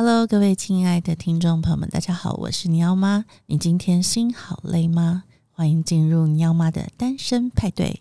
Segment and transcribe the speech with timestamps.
[0.00, 3.24] Hello，各位亲爱的听众朋友们，大家好，我是喵妈。
[3.46, 5.24] 你今天心好累吗？
[5.50, 8.00] 欢迎进入喵妈的单身派对。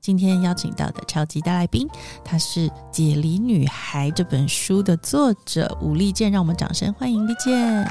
[0.00, 1.88] 今天邀请到的超级大来宾，
[2.24, 7.84] 她是《解离女孩》这本书的作者吴丽健，让我们掌声欢迎丽健。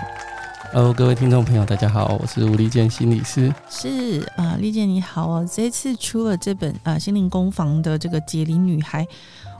[0.75, 3.53] Hello，各位听众朋友，大家好，我是吴丽健心理师。
[3.69, 5.47] 是啊，丽健你好哦。
[5.53, 9.07] 这次出了这本啊心灵工坊的这个解离女孩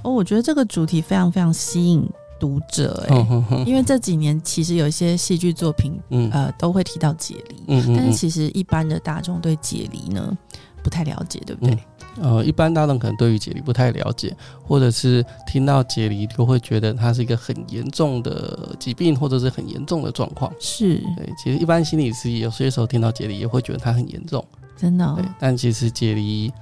[0.02, 2.04] 哦，我觉得这个主题非常非常吸引
[2.39, 10.36] 读者哎，因为这几年其实有一些戏剧作品，嗯呃都会提到解离，嗯，嗯，嗯，但是其实一般的大众对解离呢
[10.82, 11.78] 不太了解，对不对？
[12.17, 20.53] 嗯呃，一般大众可能对于解离不太了解，或者是听到解离就会觉得它是一个很严重的疾病，或者是很严重的状况。
[20.59, 24.45] 是对，其实一般心理师有些时候听到解离也会觉得它很严重，
[24.77, 25.15] 真的、哦。
[25.17, 26.53] 对，但其实解离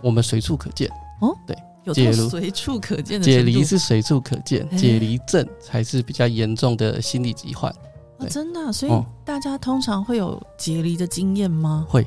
[0.00, 0.88] 我们随处可见。
[1.20, 1.92] 哦，对，有
[2.28, 7.70] 随处可见的解离是随处可见，解离症才是比较严重的心理疾患。
[8.18, 8.92] 哦、真的、啊，所以
[9.24, 11.86] 大家通常会有解离的经验吗？
[11.88, 12.06] 会。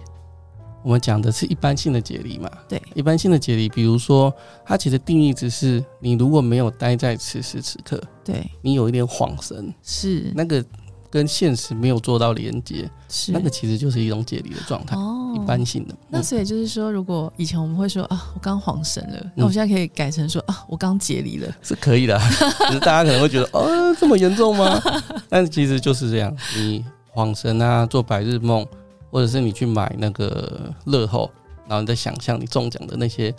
[0.88, 2.50] 我们讲的是一般性的解离嘛？
[2.66, 10.64] 对，一般性的解离，比如说，它其实定义只是你如果没有待在此时此刻，对，你有一点恍神，是那个
[11.10, 14.96] 跟现实没有做到连接，是那个其实就是一种解离的状态。
[14.96, 15.94] 哦，一般性的。
[15.94, 22.18] 嗯、那所以就是说，如果以前我们会说啊，我刚恍神了，那我现在可以改成说啊，我刚解离了，是可以的。
[22.70, 24.82] 只是大家可能会觉得，哦，这么严重吗？
[25.28, 28.66] 但是其实就是这样，你恍神啊，做白日梦。
[29.10, 31.30] 或者是你去买那个乐透，
[31.68, 33.34] 然后你在想象你中奖的那些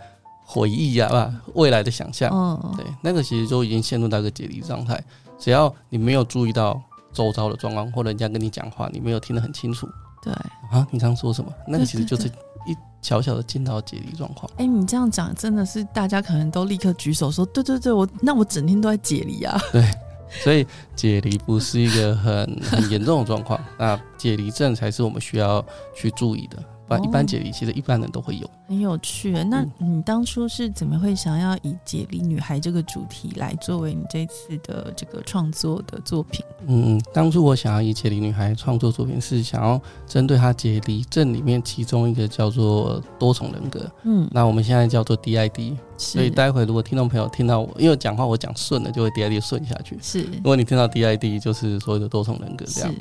[0.45, 5.03] 回忆啊，吧，未来的想象，嗯，对，那个其实就已经陷入到一个解离状态。
[5.39, 6.81] 只要你没有注意到
[7.13, 9.89] 周遭的状况，或者人家跟你讲话，你没有听得很清楚，
[10.23, 11.53] 对啊，你刚刚说什么？
[11.67, 12.29] 那个其实就是
[12.67, 14.51] 一小小的进到解离状况。
[14.57, 19.61] 哎、欸，你这样讲真的是大家可能都立刻举手说，对对对，我那我整天都在解离啊。
[19.73, 19.85] 对。
[20.31, 26.62] 所以解离不是一个很很严重的状况，那解离症才是我们需要去注意的。
[26.97, 28.49] 一般解离其实一般人都会有。
[28.69, 29.32] 很有趣。
[29.44, 36.44] 那你当初是怎么会想要以解离女孩这个主题来作为你这次的这个创作的作品？
[36.66, 43.91] 嗯，当初我想要以解离女孩创作作品，是想要针对她解离症里面其中一个叫做多重人格。
[44.04, 45.77] 嗯，那我们现在叫做 DID。
[45.97, 49.98] 所以待会如果听众朋友听到我，因为讲话我讲顺了，就会 DID 顺下去。
[50.00, 52.94] 是，如果你听到 DID，就是所谓的多重人格这样。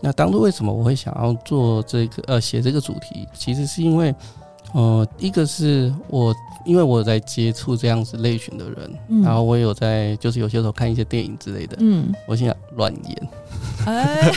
[0.00, 3.28] 那当初为什么我会想要做这个呃写这个主题？
[3.34, 4.14] 其实是因为，
[4.74, 6.34] 呃，一个是我
[6.64, 13.28] 因为我在接触这样子类型的人，嗯、然后我也有在就是有些时候看一些电影之类的，嗯，我现在乱演。
[13.86, 14.30] 哎，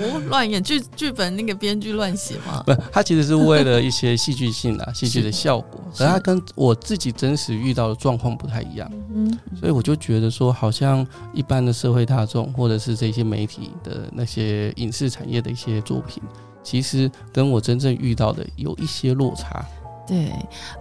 [0.00, 2.62] 我乱演剧剧本那个编剧乱写嘛？
[2.66, 16.22] 不，他其实是为了一些戏剧性啊，戏剧的效果，可是他跟我自己真实遇到的状况不太一样，嗯，所以我就觉得说，好像一般的社会大众或者是这些媒体的那些影视产业的一些作品，
[16.66, 19.64] 其实跟我真正遇到的有一些落差。
[20.04, 20.32] 对，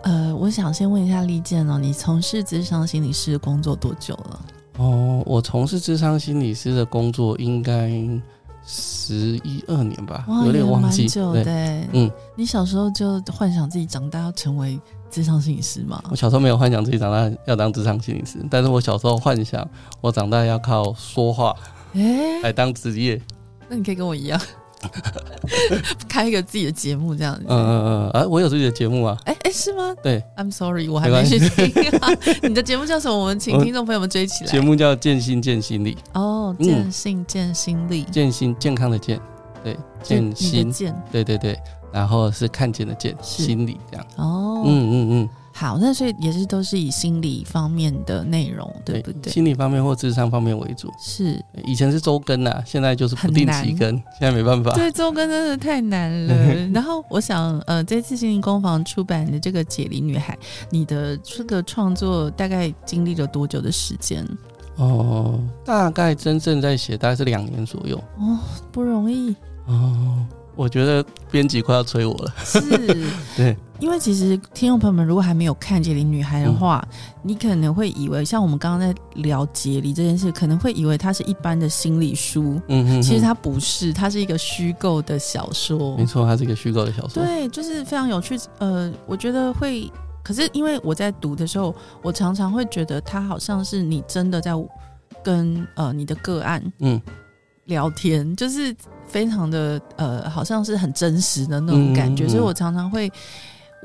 [0.01, 4.45] 呃，我想先问一下丽健哦，你从事智商心理师工作多久了？
[4.77, 7.91] 哦，我从事智商心理师的工作应该
[8.65, 11.07] 十一二年吧，有点忘记。
[11.07, 11.43] 久的，
[11.93, 14.79] 嗯，你小时候就幻想自己长大要成为
[15.11, 16.03] 智商心理师吗？
[16.09, 19.67] 我小时候没有幻想自己长大要当智商心理师，但是我小时候幻想
[20.01, 21.55] 我长大要靠说话，
[21.93, 23.21] 哎，来当职业。
[23.69, 24.41] 那你可以跟我一样。
[26.07, 29.95] 开一个自己的节目这样子，嗯嗯嗯，啊，我有自己的节目啊，哎、欸、哎、欸，是吗？
[30.01, 32.09] 对，I'm sorry，我还没去听、啊。
[32.43, 33.17] 你的节目叫什么？
[33.17, 34.51] 我们请听众朋友们追起来。
[34.51, 35.97] 节目叫健心健心理。
[36.13, 39.19] 哦，健心健心理，健心健康的健，
[39.63, 41.57] 对，健心健，对对对，
[41.91, 44.05] 然后是看见的见，心理这样。
[44.17, 45.29] 哦，嗯嗯嗯。
[45.57, 49.31] 好，那所以也是都是以心理方面的内容，对不对？
[49.31, 50.91] 心理方面或智商方面为主。
[50.99, 53.89] 是，以前是周更啊，现在就是不定期更，
[54.19, 54.73] 现在没办法。
[54.73, 56.55] 对，周更真的太难了。
[56.75, 60.33] 然后我想，呃，这次心灵工坊出版的这个《解离女孩》，
[60.69, 64.27] 你的这个创作大概经历了多久的时间？
[64.75, 67.97] 哦，大概真正在写大概是两年左右。
[68.19, 68.37] 哦，
[68.73, 69.33] 不容易。
[69.67, 70.27] 哦。
[70.57, 72.33] 我觉得编辑快要催我了。
[72.45, 72.61] 是，
[73.35, 82.59] 对，因为其实听众朋友们如果还没有看《解离女孩》的话，嗯、你可能会以为像我们刚刚在聊解离这件事，可能会以为它是一般的心理书。
[82.69, 85.97] 嗯哼哼，其实它不是，它是一个虚构的小说。
[85.97, 87.23] 没错，它是一个虚构的小说。
[87.23, 88.39] 对，就是非常有趣。
[88.59, 89.91] 呃，我觉得会，
[90.23, 94.51] 可是因为我在读的时候，我常常会觉得它好像是你真的在
[95.23, 97.01] 跟呃你的个案嗯
[97.65, 98.75] 聊天，嗯、就是。
[99.07, 103.09] 非常的呃，好像是很真实的那种感觉，嗯嗯、所以我常常会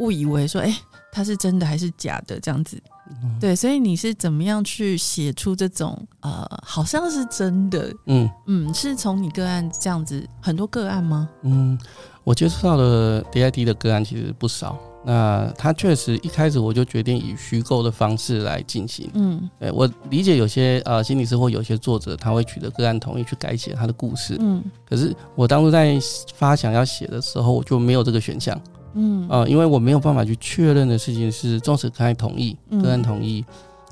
[0.00, 0.76] 误以为说，哎、欸，
[1.12, 2.76] 他是真的还是假的这样子。
[3.22, 7.92] 嗯、对，所以你是怎么样去写出这种呃，好像是真的？
[8.06, 11.28] 嗯嗯，是从你个案这样子很多个案吗？
[11.42, 11.78] 嗯，
[12.24, 14.78] 我接触到的 DID 的个案其实不少。
[15.02, 19.10] 那他确实一开始我就决定以虚构的方式来进行。
[19.14, 24.36] 嗯，对，我理解有些呃心理师或有些作者他会取得个案同意去改写他的故事。
[24.38, 25.98] 嗯，可是我当初在
[26.34, 28.60] 发想要写的时候，我就没有这个选项。
[28.94, 33.44] 嗯，呃，因为我没有办法去确认的事情是，纵使个案同意，个案同意，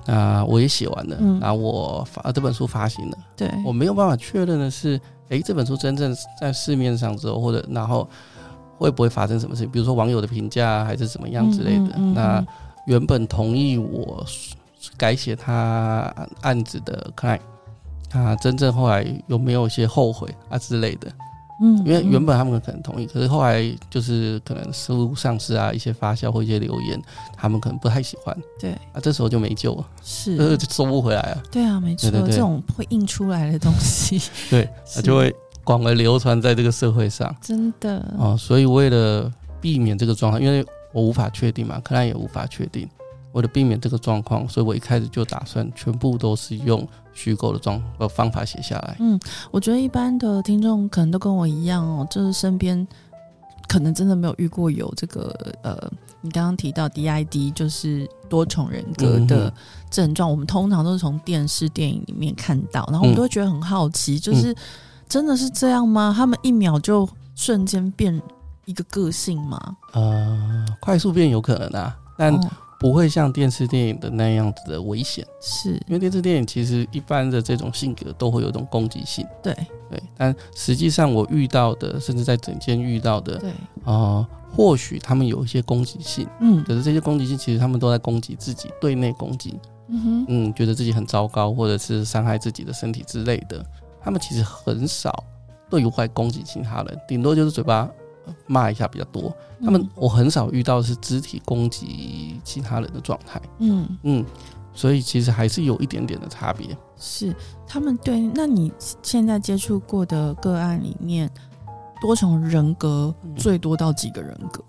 [0.06, 3.18] 啊、呃，我也写完了，嗯，然后我发这本书发行了。
[3.36, 8.08] 对，我没有办法确认的是，诶，这本书真正在市面上之后，或者然后。
[8.80, 9.72] 会不会发生什么事情？
[9.72, 11.86] 比如说网友的评价还是怎么样之类的。
[11.86, 12.46] 嗯嗯嗯、那
[12.86, 14.24] 原本同意我
[14.96, 17.40] 改写他案子的 client，
[18.08, 21.10] 他真正后来有没有一些后悔啊之类的？
[21.60, 27.00] 嗯，因为原本他们可能同意，可是后来就是可能书上市啊，一些发酵或一些留言，
[27.36, 28.36] 他们可能不太喜欢。
[28.60, 31.42] 对，啊，这时候就没救了，是，就收不回来啊。
[31.50, 34.20] 对啊，没错，这种会印出来的东西，
[34.50, 35.34] 对， 他就会。
[35.64, 38.02] 广而流传在这个社会上，真的。
[38.18, 42.88] 哦，所以为了避免这个状况，因为我无法确定嘛，柯南也无法确定，
[43.32, 48.96] 为了避免这个状况，所以我一开始就打算全部都是用虚构的状呃方法写下来。
[49.00, 49.18] 嗯，
[49.50, 52.86] 我觉得一般的听众可能都跟我一样哦，就是身边
[53.68, 55.76] 可能真的没有遇过有这个呃，
[56.20, 59.52] 你刚刚提到 DID 就是多重人格的
[59.90, 64.54] 症状，嗯、我们通常都是从电视电影里面看到，然后我们都会觉得很好奇，嗯、就是。
[65.08, 66.12] 真的是这样吗？
[66.14, 68.20] 他们一秒就瞬间变
[68.66, 69.58] 一个个性吗？
[69.94, 72.38] 呃，快速变有可能啊，但
[72.78, 75.26] 不会像电视电影的那样子的危险。
[75.40, 79.26] 是因为电视电影其实一般的这种性格都会有一种攻击性。
[79.42, 79.52] 对
[79.90, 83.54] 对，但实际上我遇到的，甚至在整间遇到的，对啊、
[83.84, 89.58] 呃，或许他们有一些攻击性，嗯，可是这些攻击性其实他们都在攻击自己，对内攻击，
[89.88, 93.64] 嗯哼，嗯，觉得自己很糟糕，或者是伤害自己的身体之类的。
[94.00, 95.24] 他们其实很少
[95.68, 97.90] 对外攻击其他人，顶多就是嘴巴
[98.46, 99.34] 骂一下比较多。
[99.64, 103.40] 他们我很少遇到是肢体攻击其他人的状态。
[103.58, 104.24] 嗯嗯，
[104.72, 106.76] 所以其实还是有一点点的差别。
[106.96, 107.34] 是
[107.66, 108.72] 他们对，那你
[109.02, 111.30] 现在接触过的个案里面，
[112.00, 114.64] 多重人格最多到几个人格？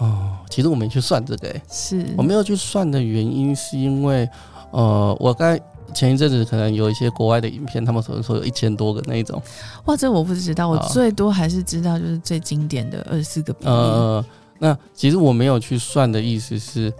[0.00, 4.28] 嗯、哦，其实我没去算这个、欸，是我没有去算的原因是因为，
[4.70, 5.60] 呃，我该。
[5.94, 9.42] 前一阵子可能有一些国外的影片，他们可能说有一千多个那一种。
[9.84, 13.70] 哇，这我不知道，我最多还是知道就是最经典的二十四个比例。
[13.70, 14.24] 呃，
[14.58, 16.92] 那其实我没有去算的意思是，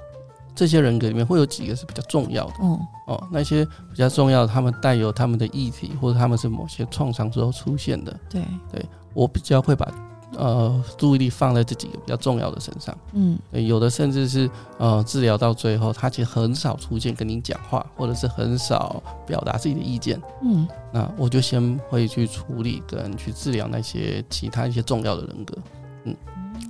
[0.54, 2.54] 这些人格里面会有几个是比较重要的。
[2.62, 8.14] 嗯，哦，那些比较重要的，他们带有他们的议题，或者他们是某些创伤之后出现的。
[8.28, 8.42] 对，
[8.72, 8.84] 对
[9.14, 9.90] 我比较会把。
[10.36, 12.96] 呃，注意力放在这几个比较重要的身上。
[13.12, 14.48] 嗯，有的甚至是
[14.78, 20.20] 呃，治疗到最后，他其实很少出现跟你讲话，或者是很少表达自己的意见。
[20.42, 25.58] 嗯，那我就先会去处理跟去治疗那些其他一些重要的人格。
[26.04, 26.16] 嗯，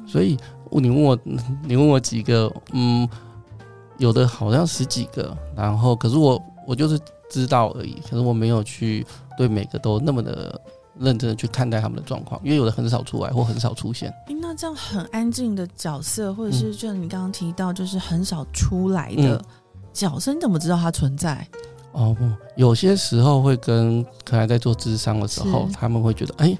[0.06, 0.38] 所以
[0.70, 1.18] 你问我，
[1.62, 3.06] 你问我几个，嗯，
[3.98, 6.98] 有的好像十几个，然后可是我我就是
[7.28, 10.58] 知道而已，可是我没有去对每个都那么的。
[11.00, 14.12] 认真的去看待他们的状况，因为有的很少出来或很少出现。
[14.40, 19.42] 那这样很安静的角色，或者是就你刚刚提到，就是很少出来的
[19.92, 21.46] 角色，嗯、你怎么知道它存在？
[21.92, 26.58] 哦不，有些时候会跟可能在做智商的时候，他们会觉得，哎、欸，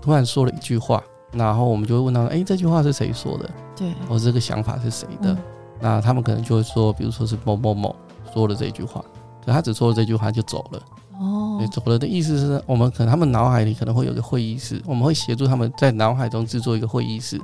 [0.00, 1.02] 突然说了一句话，
[1.32, 3.50] 然后我们就会问他，哎、欸，这句话是谁说的？
[3.76, 5.32] 对，或者这个想法是谁的？
[5.32, 5.38] 嗯、
[5.80, 7.94] 那他们可能就会说，比如说是某某某
[8.32, 9.04] 说了这句话，
[9.44, 10.82] 可他只说了这句话就走了。
[11.20, 17.38] 哦，对，走了的意思是我们可能他们脑海里可能会有个会议室，我们会协助他们在脑海中制作一个会议室，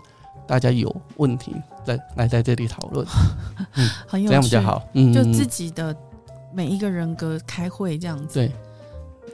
[0.47, 1.55] 大家有问题
[1.85, 3.07] 在来在这里讨论，
[3.77, 5.95] 嗯，很有趣，这样比较好，嗯，就自己的
[6.55, 8.51] 每一个人格开会这样子，对，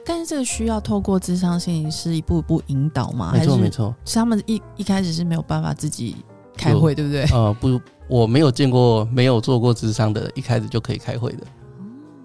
[0.05, 3.31] 但是这个需要透过智商心理师一步一步引导吗？
[3.33, 6.17] 没错没错，是他们一一开始是没有办法自己
[6.57, 7.23] 开会，对不对？
[7.31, 11.47] 呃，不，我没有见过没有做过智商的，一开始就可以开会的。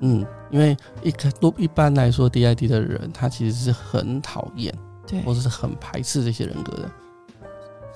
[0.00, 4.72] 嗯，因为一开都一般来说，DID 的人他其实是很讨厌，
[5.06, 6.90] 对，或者是很排斥这些人格的，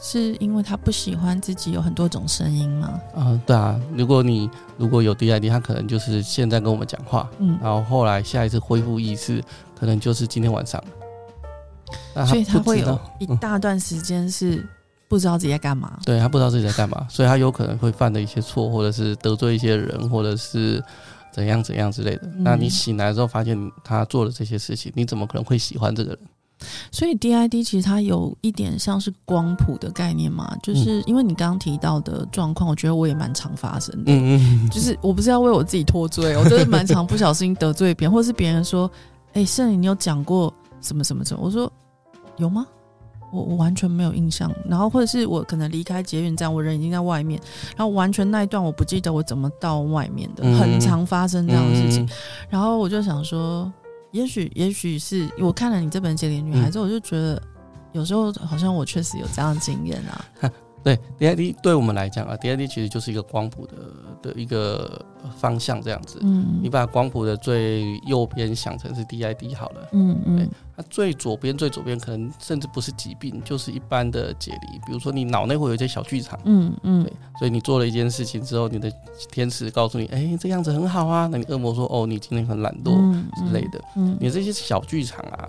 [0.00, 3.00] 是因为他不喜欢自己有很多种声音吗？
[3.14, 9.40] 啊、呃，对啊，如果你如果有 DID，他可能就是现在跟我们讲话，嗯，然后后来下一次恢复意识，
[9.78, 10.82] 可能就是今天晚上，
[12.26, 14.66] 所以他会有一大段时间是
[15.06, 20.82] 不知道自己在干嘛，对，他不知道自己在干嘛，所以他有可能会犯的一些错，或者是得罪一些人，或者是。
[21.32, 26.18] 怎样怎样之类的，那你醒来之后发现他做了这些事情，你怎么可能会喜欢这个人？
[26.92, 34.12] 所以 DID 其实它有一点像是光谱的概念嘛，就是因为你刚刚提到的状况，我觉得我也蛮常发生的。
[34.12, 38.88] 嗯嗯，就是我不是要为我自己脱罪， 我就是蛮常不小心得罪别人，或是别人说
[39.34, 41.72] ：“哎、欸，圣，你有讲过什么什么什么？”我说
[42.38, 42.64] ：“有吗？
[43.32, 47.40] 我我完全没有印象。”然后或者是我可能离开捷运站，我人已经在外面，
[47.76, 52.08] 然后完全那一段我不记得我怎么到外面的，很常发生这样的事情。
[52.48, 53.72] 然后我就想说。
[54.12, 57.40] 也许，也许是我看了你这本《解离女孩》之后，我就觉得
[57.92, 60.24] 有时候好像我确实有这样的经验啊。
[60.82, 63.76] 对，DID 对我们来讲啊，DID 其实就是一个光谱的
[64.20, 65.00] 的一个
[65.36, 66.18] 方向这样子。
[66.22, 69.88] 嗯，你把光谱的最右边想成是 DID 好了。
[69.92, 70.48] 嗯嗯。
[70.76, 74.78] 那最左边最左边可能甚至不是疾病，就是一般的解离。
[74.86, 76.38] 比如说你脑内会有一些小剧场。
[76.44, 77.04] 嗯嗯。
[77.04, 78.90] 对，所以你做了一件事情之后，你的
[79.30, 81.28] 天使告诉你，哎、欸，这样子很好啊。
[81.30, 82.92] 那你恶魔说，哦，你今天很懒惰
[83.36, 83.80] 之类的。
[83.96, 84.16] 嗯。
[84.18, 85.48] 你这些小剧场啊。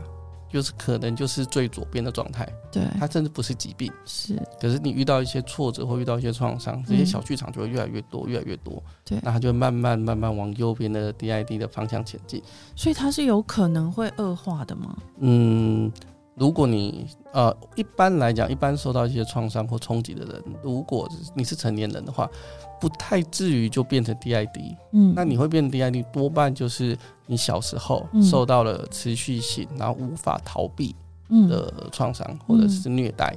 [0.53, 4.39] 就是可能就是最左边的状态，对，它甚至不是疾病，是。
[4.61, 12.39] 可是你遇到一些挫折或遇到一些创伤，这些小剧场就会越来越多，越来越多，对，那它就会慢慢慢慢往右边的 DID 的方向前进。
[12.75, 14.95] 所以它是有可能会恶化的吗？
[15.17, 15.91] 嗯，
[16.35, 22.29] 如果你呃一般来讲，一般受到一些创伤或冲击的人，如果你是成年人的话。
[22.81, 26.97] 不太至于就变成 DID，嗯，那你会变成 DID，多半就是
[27.27, 30.93] 你小时候受到了持续性，然后无法逃避
[31.47, 33.33] 的创伤，或者是虐待。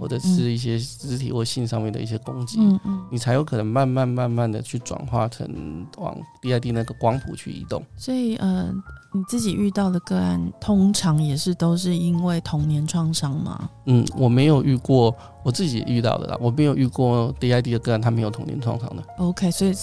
[0.00, 7.84] 或者是一些肢体或性上面的一些攻击，嗯嗯，你才有可能慢慢慢慢的去转化成往 DID 那个光谱去移动。
[7.98, 8.72] 所以，呃，
[9.12, 13.68] 你自己遇到的个案，通常也是都是因为童年创伤吗？
[13.84, 19.04] 嗯，我没有遇过，我自己遇到的啦，我没有遇过 DID 的个案，他没有童年创伤的。
[19.18, 19.74] OK，所以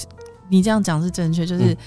[0.50, 1.77] 你这样讲是正确，就是。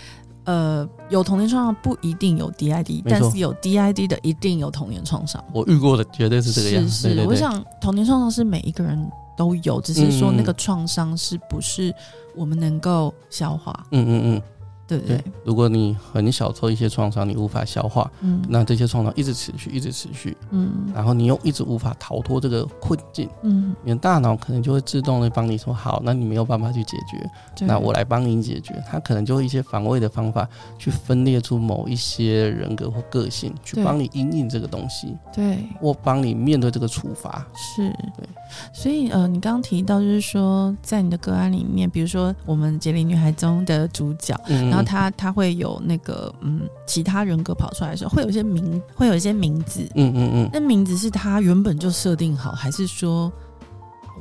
[0.51, 5.43] 嗯呃，有童年创伤不一定有 DID，但是有 DID 的一定有童年创伤。
[5.53, 7.09] 我遇过的绝对是这个样子。
[7.09, 11.95] 是是，我想童年创伤是每一个人都有，只是说那个创伤是不是
[12.35, 13.87] 我们能够消化？
[13.93, 14.43] 嗯嗯嗯。
[14.91, 37.89] 对对，对，如果你很小受一些创伤，你无法消化，嗯，那这些创伤一直持续，一直持续，嗯，然后你又一直无法逃脱这个困境，嗯，你的大脑可能就会自动的帮你说好，那你没有办法去解决，那我来帮你解决，他可能就会一些防卫的方法去分裂出某一些人格或个性，去帮你因应这个东西，对，或帮你面对这个处罚，是。
[38.17, 38.29] 对，
[38.73, 44.80] 所以呃，你刚刚提到就是说，在你的个案里面，比如说我们《杰林女孩》中的主角，嗯。
[44.85, 50.51] 他他会有那个嗯，其他人格跑出来的时候，会有一些名，会有一些名字，嗯嗯嗯。
[50.53, 53.33] 那名字是他原本就设定好，还是说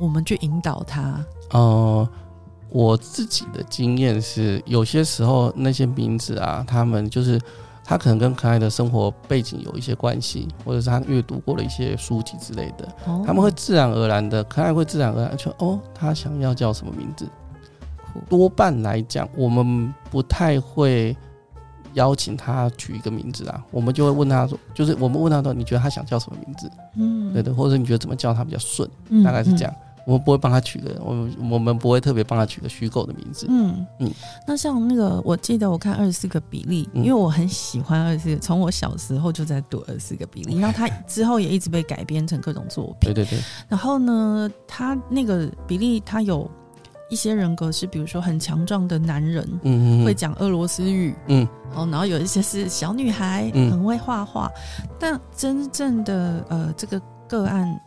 [0.00, 1.24] 我们去引导他？
[1.50, 2.08] 呃，
[2.68, 7.40] 我自己的经验是，有些时候那些名字啊，他们就是
[7.84, 17.28] 他可能跟可爱的生活背景有一些关系，或者是他阅读过的一些书籍之类的，哦、他们会自然而然的，可爱会自然而然说，哦，他想要叫什么名字？
[18.28, 21.16] 多半来讲，我们不太会
[21.94, 26.70] 邀请他取一个名字啊，我们就会问他说，就是我们问他说，你觉得他想叫什么名字？
[26.96, 28.88] 嗯，对的，或者你觉得怎么叫他比较顺？
[29.24, 29.74] 大概是这样。
[30.06, 33.46] 我们不会帮他取个，我们我们不会特别帮他取个虚构的名字。
[33.50, 34.10] 嗯嗯。
[34.46, 43.12] 那像那个，我记得我看二十四个比例，因为我很喜欢二十四个，从我小时候就在读二十四个比例，然后他之后也一直被改编成各种作品。
[43.12, 43.38] 对对对。
[43.68, 46.50] 然后呢，他那个比例，他有。
[47.10, 54.50] 一些人格是，比如说很强壮的男人，嗯，会讲俄罗斯语，嗯，哦，然后有一些是小女孩，嗯，很会画画。
[54.98, 57.78] 但真正的呃，这个个案，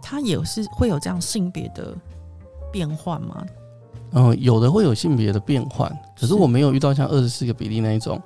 [0.00, 1.94] 他也是会有这样性别的
[2.72, 3.44] 变换吗？
[4.12, 8.20] 嗯，有的会有性别的变换，可是我没有遇到像二十四个比例那一种。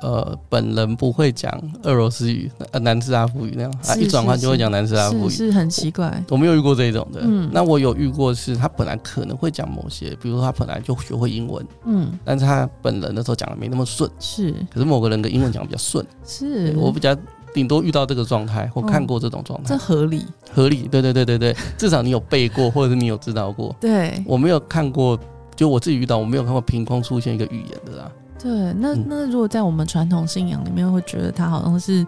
[0.00, 6.22] 呃，本人不会讲俄罗斯语，呃，南斯拉夫语那样，他一转换就会讲南斯拉夫语，是很奇怪。
[6.28, 6.34] 我。
[6.34, 16.74] 我没有遇过这种的，嗯，那我有遇过是，他本来可能会讲某些，比如说他本来就学会英文，嗯，但是他本人的时候讲的没那么顺，是，可是某个人的英文讲的比较顺，是。
[16.76, 17.16] 我比较
[17.54, 25.18] 顶多遇到这个状态，或看过这种状态，这合理，合理，对对对对对，至少你有背过，或者是你有知道过，对，我没有看过，
[25.56, 28.10] 就我自己遇到，我没有看过凭空出现一个语言的啦。
[28.44, 32.06] 对，那那如果在我们传统信仰里面，会觉得他好像是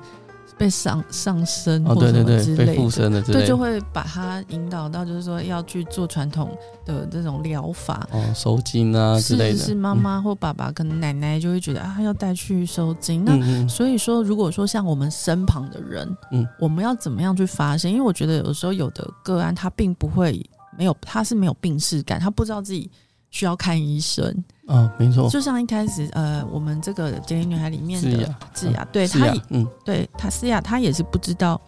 [0.58, 6.50] 被上上身或者什么之类的，被附身的之类的，对，就会把他引导到，就是说要去做传统
[6.84, 9.58] 的这种疗法，哦，收精啊之类的。
[9.58, 13.24] 是是，妈妈或爸爸，可能奶奶就会觉得啊，要带去收精。
[13.24, 17.90] 那所以说，如果说像我们身旁的人，嗯，我们要怎么样去发现？
[17.90, 20.44] 因为我觉得有时候有的个案，他并不会
[20.76, 22.90] 没有，他是没有病识感，他不知道自己。
[23.36, 24.26] 需要看医生
[24.66, 25.28] 啊、哦，没错。
[25.28, 31.60] 就像一开始，呃，我们这个《解离女孩》里面的智雅，对，她也，嗯，对，她思雅，她也是不知道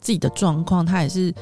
[0.00, 1.34] 自己的状况，她也是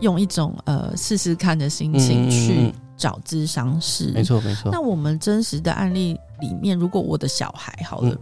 [0.00, 4.12] 用一种呃试试看的心情去找咨商师。
[4.12, 4.70] 没错，没错。
[4.70, 8.10] 那我们真实的案例里面，如果我的小孩好了。
[8.10, 8.18] 嗯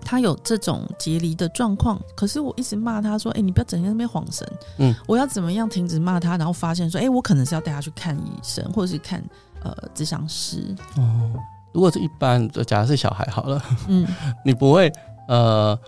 [0.00, 9.22] 他有这种结离的状况，可是我一直骂他说：“哎、欸，你不要整天在那边晃神。”嗯，我要怎么样停止骂他，然后发现说：“哎、欸，我可能是要带他去看医生，或者是看
[9.62, 11.32] 呃智商师。”哦，
[11.72, 14.06] 如果是一般的，假如是小孩好了，嗯，
[14.44, 14.92] 你不会
[15.28, 15.78] 呃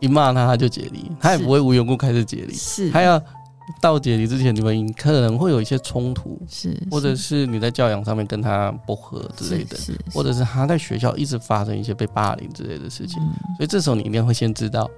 [0.00, 2.90] 一骂他他就解离，他也不会无缘故开始解离，是。
[2.90, 3.20] 他要。
[3.80, 13.22] 到解离之前，你们可能会有一些冲突，是，或者是你在教养上面跟他不合之类的，是，或者是他在学校一直发生一些被霸凌之类的事情，
[13.56, 14.90] 所以这时候你一定会先知道，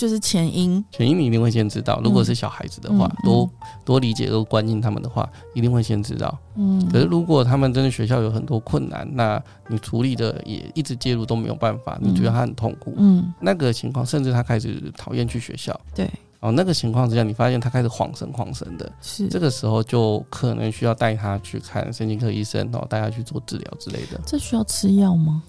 [0.00, 2.00] 就是前因，前因你一定会先知道。
[2.02, 3.50] 如果是小孩子的话，多
[3.84, 6.38] 多理解、多关心他们的话，一定会先知道。
[6.54, 9.38] 嗯，可是如果他们真的学校有很多困难，那
[9.68, 16.10] 你处理的也一直介入都没有办法，你觉得他很痛苦，嗯，那个情况，甚至他开始讨厌去学校，对。
[16.40, 24.18] 哦，那个情况之下，你发现他开始晃神晃神的，是这个时候就可能需要带他去看神经科医生，然后带他去做治疗之类的。
[24.24, 25.42] 这需要吃药吗？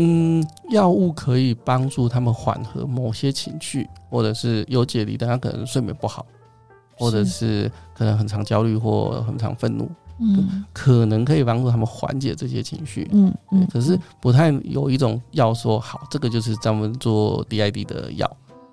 [0.00, 6.24] 嗯，药物可以帮助他们缓和某些情绪，或者是有解离但，他可能睡眠不好，
[6.96, 9.90] 或者是可能很常焦虑或很常愤怒，
[10.20, 13.66] 嗯，可能可以帮助他们缓解这些情绪，嗯嗯。
[13.72, 18.30] 可是不太有一种药说好，这个就是专门做 DID 的药。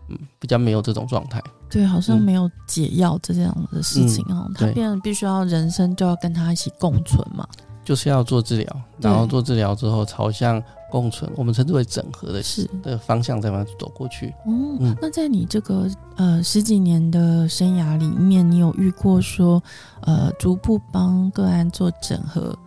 [0.08, 4.46] 嗯，比较没有这种状态，对，好像没有解药这样的事情哦。
[4.50, 7.44] 嗯、他变得必须要人生就要跟他一起共存嘛，
[7.84, 10.62] 就是要做治疗，然后做治疗之后朝向
[11.02, 14.30] 共存，我们称之为整合的是的方向在慢慢走过去。
[14.46, 19.62] 哦，嗯、那在你这个呃十几年的生涯里面，你有遇过说
[20.02, 22.58] 呃逐步帮个案做整合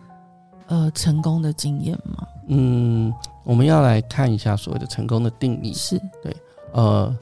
[0.67, 2.27] 呃成功的经验吗？
[2.47, 6.35] 嗯，我们要来看一下所谓的成功的定义，是对
[6.73, 7.15] 呃。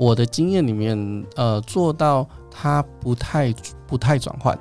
[0.00, 3.52] 我的经验里面，呃，做到它不太
[3.84, 4.56] 不太转换，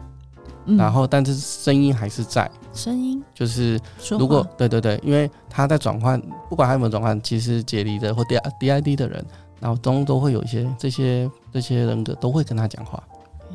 [0.68, 3.24] 嗯、然后但是声音还是在，声音？
[3.34, 3.80] 就是
[4.12, 9.26] 如果对对对，因为他在转换，不管他有没有转换，其实解离的或 D D I D 的人，
[9.60, 13.02] 然后中都会有一些这些这些人格都会跟他讲话，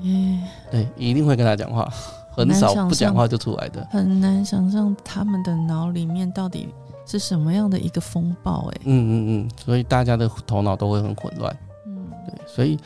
[0.02, 1.88] 嗯，对，一定会跟他讲话，
[2.30, 6.68] 很少不讲话就出来的，很难想象他们的脑里面到底
[7.06, 11.54] 是什么样的一个风暴，哎，嗯嗯嗯，所以大家的头脑都会很混乱。
[11.86, 12.06] 嗯。
[12.24, 12.78] 对，所以，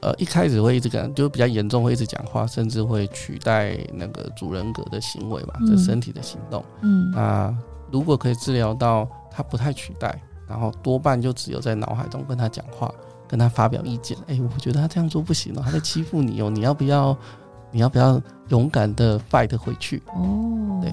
[0.00, 6.64] 呃，一开始会一直讲，就比较严重，会一直讲话，甚至会取代那个主人格的行为嘛，这、嗯、身体的行动。
[6.82, 7.54] 嗯，那
[7.90, 12.92] 如果可以治疗到他不太取代，然后多半就只有在脑海中跟他讲话，
[13.26, 14.16] 跟他发表意见。
[14.26, 17.16] 哎，我觉得他这样做不行哦，他在欺负你哦，你要不要？
[17.70, 20.02] 你要不要勇敢的 fight 回去？
[20.14, 20.90] 哦，对，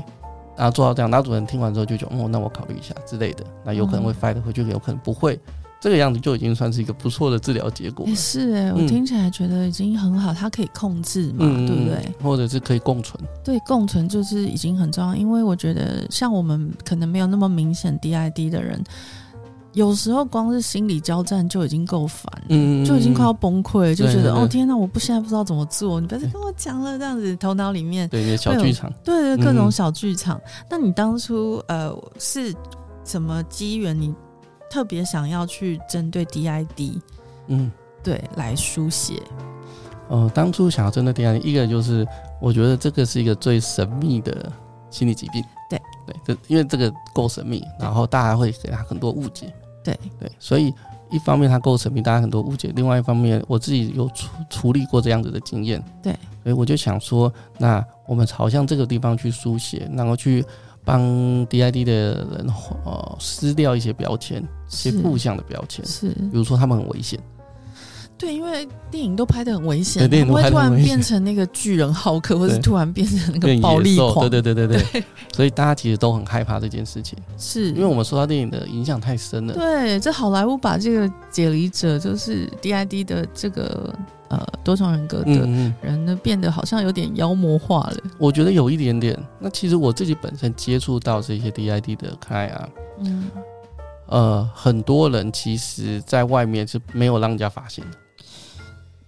[0.58, 5.40] 然后做到这样，那主人听完之后就觉得，哦，那我考虑一下之类的，那有可能会 fight 回去，有可能不会。
[5.82, 8.08] 这个样子就已经算是一个不错的治疗结果。
[8.16, 12.16] 是哎，我听起来觉得已经很好，它可以控制嘛，嗯、对不对？
[12.24, 13.24] 或者是可以共存。
[13.44, 18.84] 对，共存就是已经很重要，因为我觉得像我们可能没有那么明显 DID 的人，
[19.74, 30.38] 有时候光是心理交战就已经够烦，嗯，就已经快要崩溃，就觉得哦天哪，我不现在不知道怎么做，你不要再跟我讲了，这样子头脑里面对小剧场，对各种小剧场。
[30.38, 32.52] 嗯、那你当初呃是
[33.04, 34.12] 什么机缘你？
[34.70, 37.00] 特别想要去针对 DID，
[37.48, 37.72] 嗯，
[38.04, 39.22] 对，来书写。
[40.10, 42.06] 呃，当初想要针对 DID，一个就是
[42.42, 44.52] 我觉得这个是一个最神秘的
[44.90, 45.44] 心理疾病。
[45.70, 49.52] 对对，这因为这个够神秘，然后大家会给他很多误解。
[49.84, 50.74] 对对，所以
[51.10, 55.84] 一方面它够神秘，大家很多误解；另外一方面，我自己有处处理过这样子的经验。
[56.04, 60.46] 对，所以我就想说，那我们朝向这个地方去书写，然后去。
[60.86, 61.02] 帮
[61.48, 62.48] DID 的人
[62.86, 67.20] 呃撕掉一些标签，一些负向的标签，是，比如说他们很危险，
[68.18, 77.70] 对，因为电影都拍的很危险，电影都拍得很危险，会突然变成那个巨人浩克， 或者是突然变成那个暴力狂，对对对对对，所以大家其实都很害怕这件事情，是。
[77.72, 83.94] 因为我们受到电影的影响太深了，对，这好莱坞把这个解离者就是 DID 的这个。
[84.28, 85.32] 呃，多重人格的
[85.82, 87.98] 人呢，变得好像有点妖魔化了。
[88.18, 89.16] 我觉得有一点点。
[89.40, 92.70] 那其实我自己本身接触到这些 DID 的开啊，
[93.02, 93.30] 嗯，
[94.08, 97.98] 呃，很多人其实在外面是没有让人家发现的。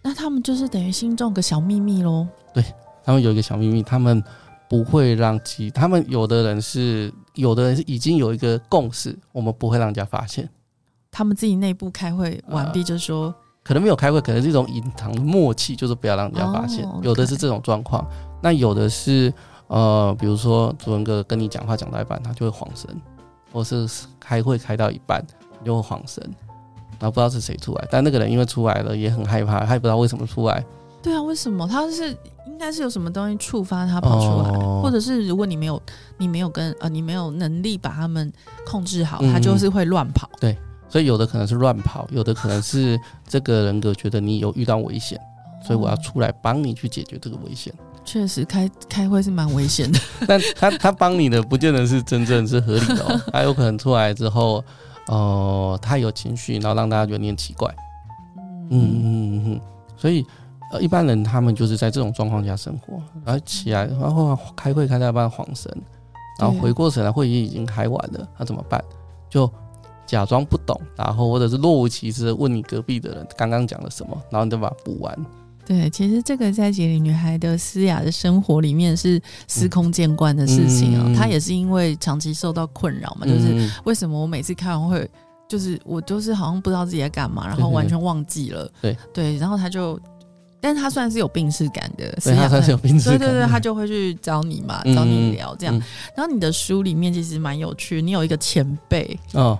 [0.03, 2.27] 那他们就是等于心中个小秘密喽？
[2.53, 2.63] 对，
[3.03, 4.23] 他们有一个小秘密，他们
[4.69, 10.47] 不会让其他们有的人是有的人是已经有一个共识，我们不会让人家发现。
[11.09, 13.25] 他们自己内部开会完毕，就说。
[13.25, 13.35] 呃
[13.67, 16.85] 可能没有开会，可能是一种隐藏的默契，就是不要让人家发现。
[16.85, 17.03] Oh.
[17.03, 18.07] 有的是这种状况，
[18.41, 19.33] 那有的是
[19.67, 22.89] 呃，比如说主人哥跟你讲话讲到一半，他就会晃神，
[23.51, 23.85] 或是
[24.21, 25.21] 开会开到一半
[25.59, 26.23] 你就会晃神。
[26.99, 30.65] 然后不知道是谁出来，但那个人因为出来了也很害怕，他也不知道为什么出来。
[31.03, 32.09] 对啊，为什么他是
[32.47, 35.79] 应该是有什么东西触发他跑出来，哦、或者是如果你没有
[36.17, 38.31] 你没有跟呃你没有能力把他们
[38.65, 40.27] 控制好，嗯、他就是会乱跑。
[40.39, 40.57] 对，
[40.89, 45.19] 所以有的可能是乱跑，有的可能是这个人格觉得你有遇到危险，
[45.63, 47.73] 所以我要出来帮你去解决这个危险。
[48.05, 54.63] 确实开开会是蛮危险的， 但他他帮你的不见得是真正是合理的哦， 他有可能出来之后，
[55.07, 57.69] 哦、呃，他有情绪，然后让大家觉得你很奇怪，
[58.69, 58.69] 嗯。
[58.69, 59.61] 嗯嗯嗯，
[59.97, 60.25] 所以
[60.71, 65.69] 呃一般人他们就是在这种状况下生活，然后起来然后开会开到一半恍神，
[66.39, 68.81] 然后回过神来会议已经开完了，那怎么办？
[69.29, 69.51] 就
[70.07, 75.25] 假装不懂，然后或者是若无其事问你隔壁的人刚刚讲了什么，然后你就把它补完。
[75.65, 81.13] 对，其实这个在杰里女孩的思雅的生活里面是司空见惯的事情啊、喔。
[81.13, 85.11] 她、嗯、也是因为长期受到困扰嘛，嗯、就是为什么我每次开完会，
[85.45, 88.71] 就是我就是好像不知道自己在干嘛，然后完全忘记了。
[88.81, 89.99] 对对，然后她就，
[90.61, 93.19] 但是她算是有病耻感的，对，她算是有病耻感。
[93.19, 95.75] 对对对，她就会去找你嘛，找你聊这样。
[95.75, 95.83] 嗯嗯、
[96.15, 99.59] 然后你的书里面其实蛮有趣，你有一个前辈哦。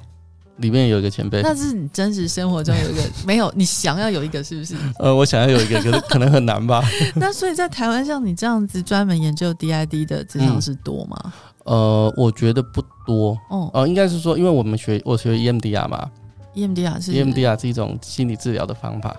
[0.57, 3.51] 里面有一个前辈，那是你真实生活中有一个 没有？
[3.55, 4.75] 你想要有一个是不是？
[4.99, 6.83] 呃，我想要有一个，可是可能很难吧。
[7.15, 11.33] 那所以在台湾像你这样子专门研究 DID 的咨商师多吗？
[11.65, 13.37] 呃，我觉得不多。
[13.49, 16.09] 哦，呃，应该是说，因为我们学我学 EMDR 嘛
[16.55, 19.15] ，EMDR 是 EMDR 是一种心理治疗的方法，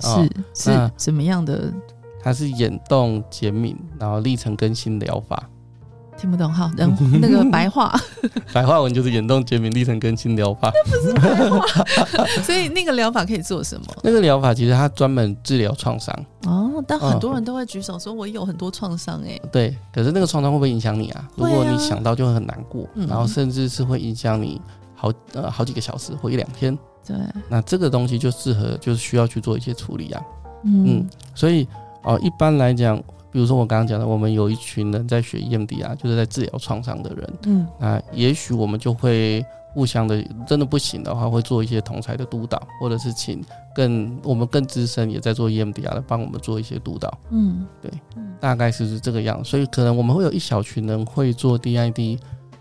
[0.00, 0.30] 是
[0.70, 1.72] 是什么样的？
[2.24, 5.48] 它是眼动减敏，然后历程更新疗法。
[6.22, 6.88] 听不懂，好，人
[7.20, 7.92] 那个白话，
[8.54, 13.86] 白话文就是眼动减敏历程更新疗法，那不是白话， 所以那个疗法可以做什么？
[14.04, 16.16] 那个疗法其实它专门治疗创伤。
[16.46, 21.28] 哦，但很多人都会举手说，我有很多创伤哎，对，可是那个创伤会不会影响你啊？
[21.34, 24.62] 如果你想到就会很难过，然后甚至是会影响你
[24.94, 27.16] 好呃好几个小时或一两天，对，
[27.48, 30.22] 那这个东西就适合就是需要去做一些处理啊，
[30.62, 31.04] 嗯，
[31.34, 31.66] 所以
[32.04, 33.02] 哦一般来讲。
[33.32, 37.32] 比如说我刚刚讲的，我们有一群人在学 EMDR，就是在治疗创伤的人。
[37.46, 43.42] 嗯，那也许我们就会互相的，真的不行的话，会做一些同才的督导，或者是请
[43.74, 47.18] 更我们更资深也在做 EMDR 的帮我们做一些督导。
[47.30, 47.90] 嗯，对，
[48.38, 49.42] 大概是这个样。
[49.42, 52.18] 所以可能我们会有一小群人会做 DID，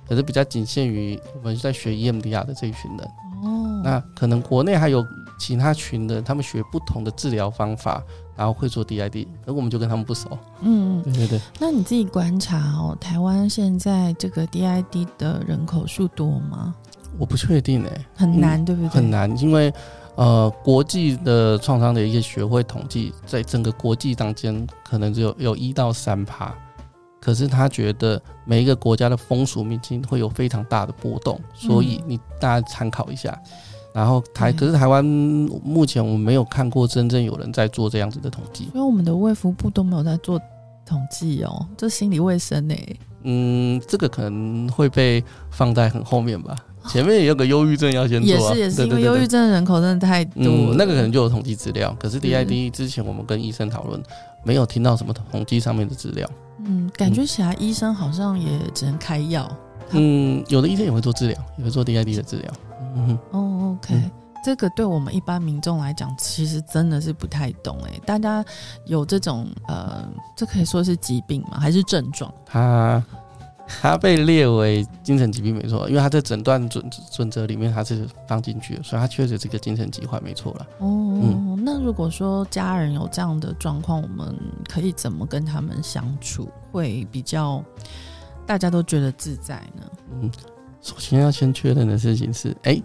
[0.08, 3.06] 可是比较仅限于我们在学 EMDR 的这一群人。
[3.44, 5.06] 哦，那可能国内还有
[5.42, 8.04] 其他群的，他们学不同的治疗方法。
[8.34, 10.36] 然后会做 DID，而我们就跟他们不熟。
[10.62, 11.42] 嗯，对对对。
[11.60, 16.74] 那你自己观察哦，台湾现在这个 DID 的人口数多吗？
[17.20, 18.90] 我不确定诶、欸，很难，对不对？
[18.90, 19.72] 很难，因为
[20.16, 26.52] 呃，国际的创伤的一些学会统计，在整个国际当中，可能只有有一到三趴。
[27.20, 33.40] 可是他觉得每一个国家的风俗民情会有非常大的波动，所以你大家参考一下。
[33.94, 40.40] 然后台，可是台湾目前我们没有看过真正有人在做这样子的统计，因为我们的卫福部都没有在做
[40.86, 42.76] 统计哦，这心理卫生呢？
[43.24, 46.56] 嗯，这个可能会被放在很后面吧，
[46.88, 54.02] 前面也有个忧郁症要先做，啊，也是也是，因为忧郁症的人口真的太多，嗯，那个可能就有统计资料，可是 DID 之前我们跟医生讨论，
[54.44, 56.28] 没有听到什么统计上面的资料，
[56.66, 59.48] 嗯，感觉起来医生好像也只能开药，
[59.92, 62.52] 嗯，有的医生也会做治疗，也会做 DID 的治疗。
[62.96, 64.12] 嗯哦，OK，嗯，
[64.44, 68.00] 这个对我们一般民众来讲，其实真的是不太懂哎。
[68.06, 68.44] 大家
[68.86, 71.60] 有这种呃，这可以说是疾病吗？
[71.60, 72.34] 还是症状？
[72.46, 73.04] 他
[73.82, 80.68] 他被列为精神疾病没错，因为他在诊断准准则里面他是放进去的，所以他确实是个精神疾患没错了。
[80.80, 80.88] 哦，
[81.22, 84.36] 嗯，那如果说家人有这样的状况，我们
[84.68, 87.64] 可以怎么跟他们相处，会比较
[88.46, 89.84] 大家都觉得自在呢？
[90.22, 90.32] 嗯。
[90.82, 92.84] 首先要先确认的事情是，哎、欸，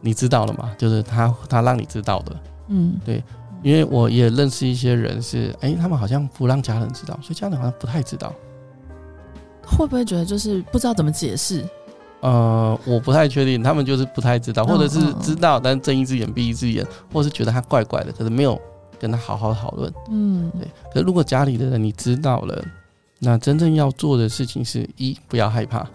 [0.00, 0.74] 你知道了吗？
[0.76, 2.36] 就是他他让你知道的，
[2.68, 3.22] 嗯，对，
[3.62, 8.34] 因为我也认识一些人是，哎、欸，他们好像不让家人知道，所以家人好像不太知道，
[9.64, 11.64] 会不会觉得就是不知道怎么解释？
[12.20, 18.60] 呃，我不太确定，他们就是不太知道，或者是知道，但睁一只眼闭一只眼，或是觉得他怪怪的，可是没有
[18.98, 20.66] 跟他好好讨论，嗯，对。
[20.92, 22.64] 可是如果家里的人你知道了，
[23.20, 25.86] 那真正要做的事情是一不要害怕。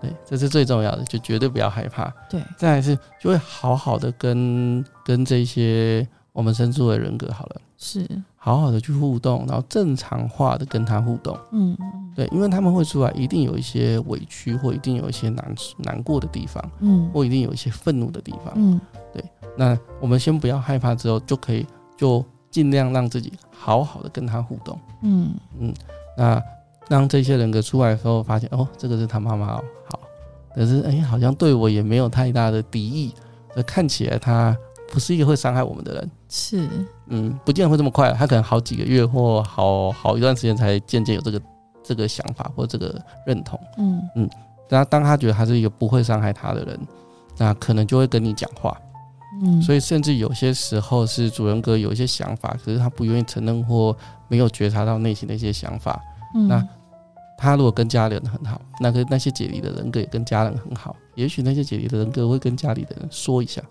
[0.00, 2.12] 对，这是最重要的，就绝对不要害怕。
[2.30, 8.06] 对，再来是就会好好的跟跟这些我们称之为人格好了，是
[8.36, 11.36] 好好的去互动，然后正常化的跟他互动。
[11.50, 11.76] 嗯，
[12.14, 18.80] 对，因为他们会出来，一定有一些委屈，或一定有一些难难过的地方，嗯，或一定有一些愤怒的地方，嗯，
[19.12, 19.24] 对。
[19.56, 24.78] 那我们先不要害怕，之后就可以就尽量让自己好好的跟他互动。
[25.02, 25.74] 嗯嗯，
[26.16, 26.40] 那。
[26.88, 30.00] 让这些人格出来的时候，发现哦，这个是他妈妈哦，好，
[30.54, 33.14] 可是哎，好像对我也没有太大的敌意，
[33.66, 34.56] 看起来他
[34.92, 36.10] 不是一个会伤害我们的人。
[36.28, 36.68] 是，
[37.06, 41.40] 嗯，不见得会这么快，他可能好几个月或好好一段时间才渐渐有这个
[41.82, 42.94] 这个想法或这个
[43.26, 43.58] 认同。
[43.78, 44.30] 嗯嗯，
[44.68, 46.78] 那当他觉得他是一个不会伤害他的人，
[47.36, 48.76] 那可能就会跟你讲话。
[49.42, 53.96] 嗯，所以甚至有些时候是主人格有一些想法，可是他不愿意承认或
[54.26, 56.00] 没有觉察到内心的一些想法。
[56.34, 56.66] 嗯，那
[57.38, 63.62] 他如果跟家人很好，那个那些解离的人格也跟家人很好，也许那些解离的人格会跟家里的人说一下。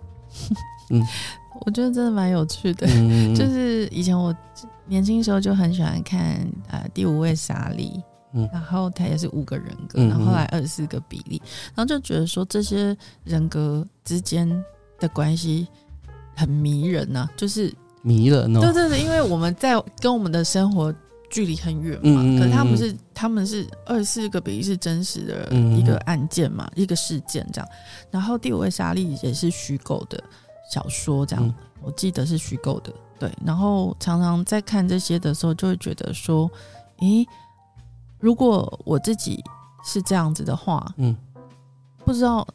[0.90, 1.06] 嗯。
[1.66, 4.34] 我觉得真的蛮有趣的，嗯、就是以前我
[4.86, 8.00] 年轻时候就很喜欢看呃第五位莎莉，
[8.34, 11.42] 嗯，然后他也是五个人格，然后后来二十四个比例，
[11.74, 14.48] 然后就觉得说这些人格之间
[15.00, 15.68] 的关系
[16.36, 20.94] 很迷人呐、啊，就是迷人哦，对对对，因为我们在跟我们的生活
[21.30, 27.70] 距离很远嘛，嗯、可是他们是他们是二十四个比例是真实的一个案件嘛，嗯、一个事件这样，
[28.12, 30.22] 然后第五位莎莉也是虚构的。
[30.70, 33.32] 小说这样，嗯、我记得是虚构的，对。
[33.46, 36.52] 然后常常在看这些的时候，就会觉得说，
[36.98, 37.26] 诶，
[38.20, 39.42] 如果我自己
[39.86, 41.16] 是这样子的话，嗯，
[42.04, 42.46] 不知道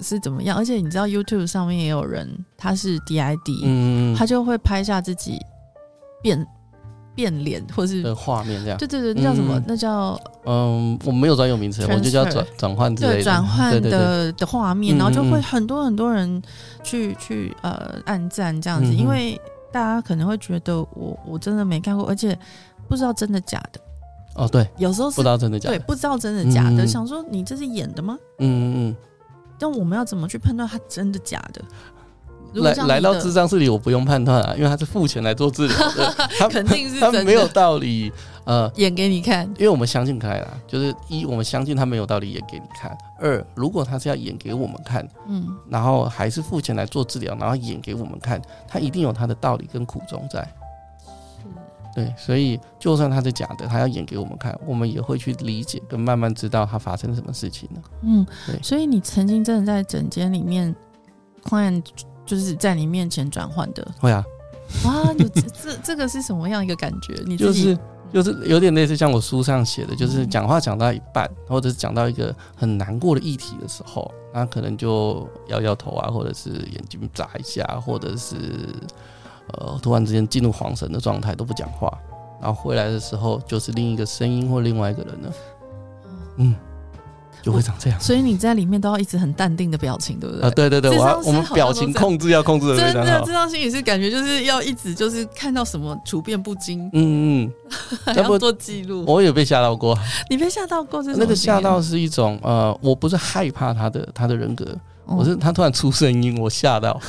[0.00, 0.56] 是怎么样。
[0.56, 5.36] 而且你知道，YouTube 上面也有人，他是 DID，嗯，他就会拍下自己
[6.22, 6.46] 变。
[7.18, 9.58] 变脸或是的画面这样，对对对，那叫什么？
[9.58, 13.16] 嗯、那叫嗯，我们没有专用名词我们就叫转转换之类的。
[13.16, 16.40] 对，转换的的画面，然后就会很多很多人
[16.84, 19.36] 去去呃暗赞这样子，嗯、因为
[19.72, 22.38] 大家可能会觉得我我真的没看过，而且
[22.88, 23.80] 不知道真的假的。
[24.36, 28.16] 哦，对，有时候是不知道真的假的，对，不知道真的假的，嗯、想说你这是演的吗？
[28.38, 28.96] 嗯嗯嗯。
[29.58, 31.60] 但我们要怎么去判断它真的假的？
[32.54, 38.10] 来来到智障室里，我不用判断啊，因为他是付钱来做治疗的， 他肯定是他没有道理
[38.44, 50.40] 呃演给你看，因为我们相信开啦，就是一我们相信他没有道理演给你看，二如果他是要演给我们看，嗯，然后还是付钱来做治疗，然后演给我们看，他一定有他的道理跟苦衷在，
[51.04, 51.44] 是，
[51.94, 57.80] 对，所以就算他是假的，他要演给我们看，我们也会去理解跟慢慢知道他发生什么事情呢？
[58.02, 60.74] 嗯，对，所以你曾经真的在诊间里面
[61.44, 61.84] ，client。
[62.28, 64.22] 就是在你面前转换的，会啊，
[64.84, 67.14] 哇，你这这这个是什么样一个感觉？
[67.24, 67.76] 你就是
[68.12, 78.36] 就是有点类似像我书上写的，就是讲话讲到一半，或者是讲到一个很难过的议题的时候，那可能就摇摇头啊，或者是眼睛眨一下，或者是
[79.54, 81.90] 呃突然之间进入恍神的状态都不讲话，
[82.42, 85.32] 然后回来的时候就是另一个声音或另外一个人了，
[86.36, 86.54] 嗯。
[87.42, 90.46] 就会长这样，所以你在里面都要一直很淡定的表情，对不对？
[90.46, 93.24] 啊，对对对，我要我们表情控制要控制的非常好。
[93.24, 97.52] 这张心理是感觉就是要一直就是看到什么处变不惊，嗯嗯，
[98.04, 99.04] 还要做记录。
[99.06, 99.98] 我有被吓到过，
[100.28, 101.02] 你被吓到过？
[101.02, 104.66] 那个吓到是一种呃，我不是害怕他的他的人格，
[105.06, 107.00] 我是他突然出声音，我吓到。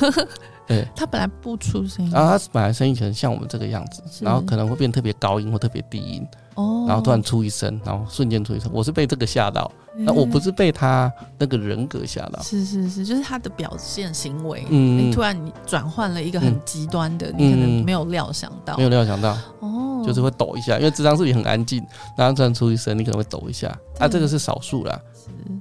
[0.66, 6.24] 对，他本来不出声音，然后他本来声音可能像我们这个样子，然后可能会变特别高音或特别低音。
[6.54, 21.84] 哦，然后突然出一声，然后瞬间出一声，我是被这个吓到，那我不是被他那个人格吓到，是是是，就是他的表现行为，嗯，突然你转换了一个很极端的，你可能没有料想到，没有料想到，哦，就是会抖一下，因为咨商室里很安静，
[22.16, 25.00] 然后突然出一声，你可能会抖一下，啊，这个是少数啦，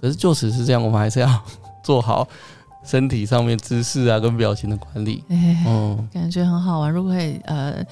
[0.02, 1.42] 可是就此是这样，我们还是要
[1.84, 2.28] 做好
[2.84, 7.86] 身体上面姿势啊跟表情的管理，嗯，感觉很好玩，如果可以呃。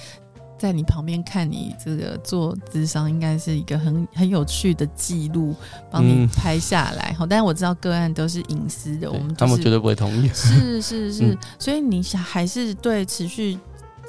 [0.57, 5.55] 在你旁边看你这个做智商，应该是一个很很有趣的记录，
[5.91, 7.13] 帮你拍下来。
[7.13, 10.27] 好、嗯，但是我知道个案都是隐私的，我们、就是、他们绝对不会同意。
[10.33, 13.57] 是是是，嗯、所以你想还是对持续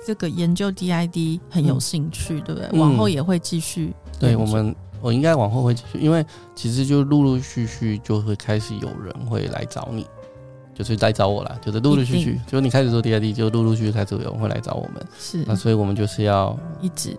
[0.06, 2.80] 这个研究 DID 很有兴趣，嗯、对不对？
[2.80, 3.94] 往后也会继续。
[4.18, 10.06] 对我们，我应该往后会继续，因为其实就陆陆续续就会开始有人会来找你。
[10.78, 12.40] 就是来找我了，就是陆陆续续，定。
[12.46, 15.04] 就你开始做 DID，就陆陆续续开始有人会来找我们。
[15.18, 17.16] 是，那所以我们就是要一直，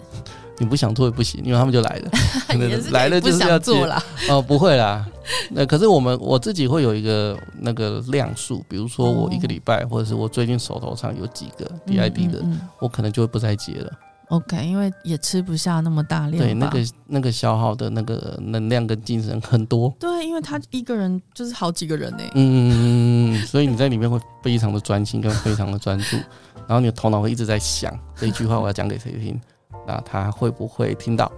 [0.58, 2.10] 你不想做也不行，因为他们就来了，
[2.82, 4.02] 是 来了就是要做了。
[4.30, 5.06] 哦，不会啦，
[5.52, 12.62] 那可是我们我自己会有一个那个量数，比如说我一个礼拜，或者是我最近手头上有几个 DID 的，嗯嗯嗯。
[12.80, 13.92] 我可能就会不再接了。
[14.30, 19.92] OK，因为也吃不下那么大量，对，那个那个消耗的那个能量跟精神很多。
[20.00, 22.24] 对，因为他一个人就是好几个人呢。
[22.36, 26.16] 嗯，所以你在里面会非常的专心跟非常的专注，
[26.68, 29.42] 然后你的头脑会一直在想这一句话我要讲给谁听，
[29.88, 31.32] 那他会不会听到？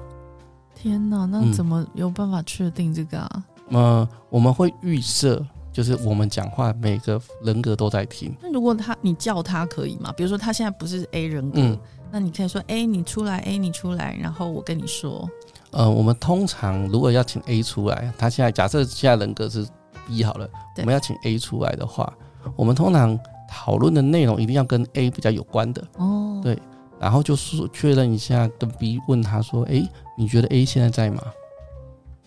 [0.76, 3.44] 天哪，那怎么有办法确定这个啊？
[3.70, 8.36] 呃，我们会预设，就是我们讲话每个人格都在听。
[8.42, 10.12] 那如果他你叫他可以吗？
[10.18, 11.62] 比如说他现在不是 A 人格。
[11.62, 11.80] 嗯
[12.12, 15.30] 那你可以说 A，你出来，A，你出来，然后我跟你说。
[15.72, 19.66] 呃，我们通常如果要请 A 出来，他现在假设现在人格是
[20.06, 22.12] B 好了，我们要请 A 出来的话，
[22.58, 23.18] 我们通常
[23.50, 26.60] 讨论的内容一定要跟 A 比较有关的哦，对，
[27.00, 29.82] 然后就是确认一下，跟 B 问他说：“哎，
[30.18, 31.24] 你觉得 A 现在在吗？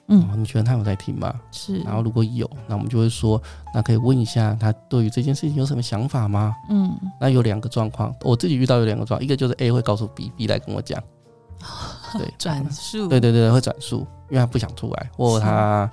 [0.09, 1.35] 嗯，你觉得他有在听吗？
[1.51, 1.79] 是。
[1.79, 3.41] 然后如果有，那我们就会说，
[3.75, 6.55] 那可以问一下他对于这件事情有什么想法吗？
[6.69, 11.03] 嗯，那有两个状况，我自己遇到有两个状况，一个就是 A 会告诉 B，B 来跟我讲，
[12.19, 15.91] 对，转述，对对对，会转述，因为他不想出来，或他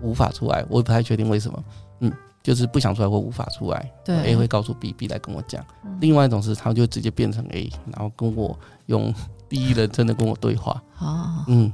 [0.00, 1.64] 无法出来，我也不太确定为什么，
[2.00, 5.64] 嗯。”就是不想出来或无法出来，对，A 会告诉 B，B 来跟我讲。
[5.84, 9.14] 嗯、另外一种是，他就直接变成 A，然后跟我用
[9.48, 10.82] 第一人称的跟我对话。
[10.98, 11.72] 哦，嗯，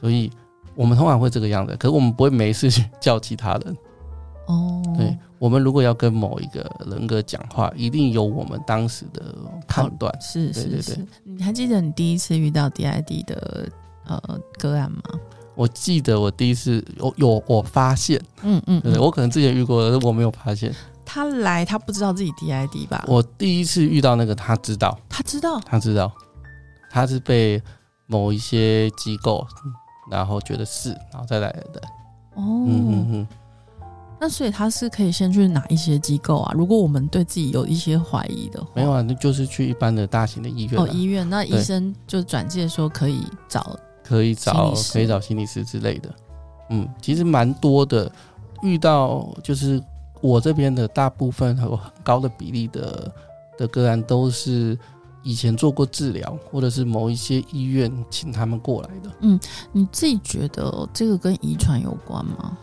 [0.00, 0.28] 所以
[0.76, 3.76] 我们通常会这个样子，可是我们不会没事去 叫其他人。
[4.46, 9.34] 哦，对，我们如果要跟某一个人格讲话，一定有我们当时的
[9.66, 10.14] 判断。
[10.20, 13.68] 是是是，你还记得你第一次遇到 DID 的
[14.06, 14.20] 呃
[14.58, 15.02] 个案吗？
[15.56, 20.72] 我记得我第一次有有我发现，嗯嗯，对，我可能之前遇过，但是我没有发现。
[21.04, 23.04] 他来，他不知道自己 DID 吧？
[23.08, 26.12] 我第一次遇到那个，他知道，他知道，他知道，
[26.90, 27.60] 他是被
[28.06, 29.46] 某一些机构，
[30.10, 31.80] 然后觉得是，然后再来的。
[32.34, 33.28] 哦，嗯嗯嗯。
[34.18, 36.52] 那所以他是可以先去哪一些机构啊？
[36.54, 40.80] 如果我们对自己有一些怀疑的话，没有啊，那就是去一般的大型的医院。
[40.80, 43.78] 哦，医院，那医生就转介说可以找。
[44.02, 46.08] 可以找可以找心理师之类的，
[46.70, 48.08] 嗯，其实蛮多的。
[48.62, 49.82] 遇到就是
[50.20, 53.12] 我这边的大部分有很高的比例的
[53.58, 54.78] 的个案，都是
[55.26, 59.10] 以前做过治疗，或者是某一些医院请他们过来的。
[59.22, 59.40] 嗯，
[59.72, 62.56] 你自己觉得这个跟遗传有关吗？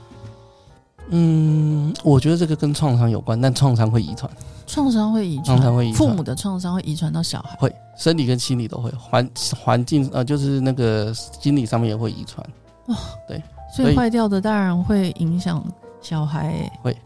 [1.10, 4.32] 嗯，我觉得这个跟创伤有关，但创伤会遗传。
[4.66, 9.30] 创伤会遗传，创伤会遗传，父母的创伤会遗传到小孩，会，生理跟心理都会，环
[9.62, 12.48] 环境呃，就是那个心理上面也会遗传。
[12.88, 12.96] 哇，
[13.28, 13.44] 对，
[13.76, 15.62] 所以坏掉的当然会影响
[16.02, 16.72] 小孩、欸。
[16.82, 16.98] 会，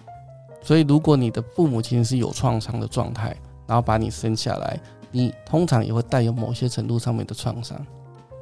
[0.62, 4.80] 所以如果你的父母亲是有创伤的状态，然后把你生下来，
[5.18, 7.76] 你通常也会带有某些程度上面的创伤。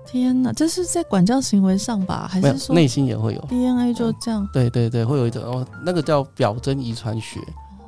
[0.05, 2.27] 天哪，这是在管教行为上吧？
[2.29, 4.47] 还是说内心也会有 DNA 就这样？
[4.53, 7.39] 对对对，会有一种哦，那个叫表征遗传学。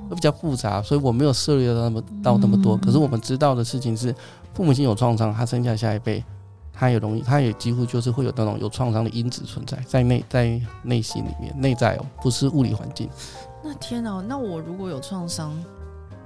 [0.10, 2.78] 会比较复杂，所以我没有涉猎到那么到那么多。
[2.78, 4.15] 可是我们知道的事情是，
[4.54, 6.23] 父母亲有创伤，他生下下一辈，
[6.71, 13.10] 他也容易，他也几乎就是会有那种有创伤的因子存在在内在内心里面，内在哦，不是物理环境。
[13.62, 15.52] 那天哪，那我如果有创伤，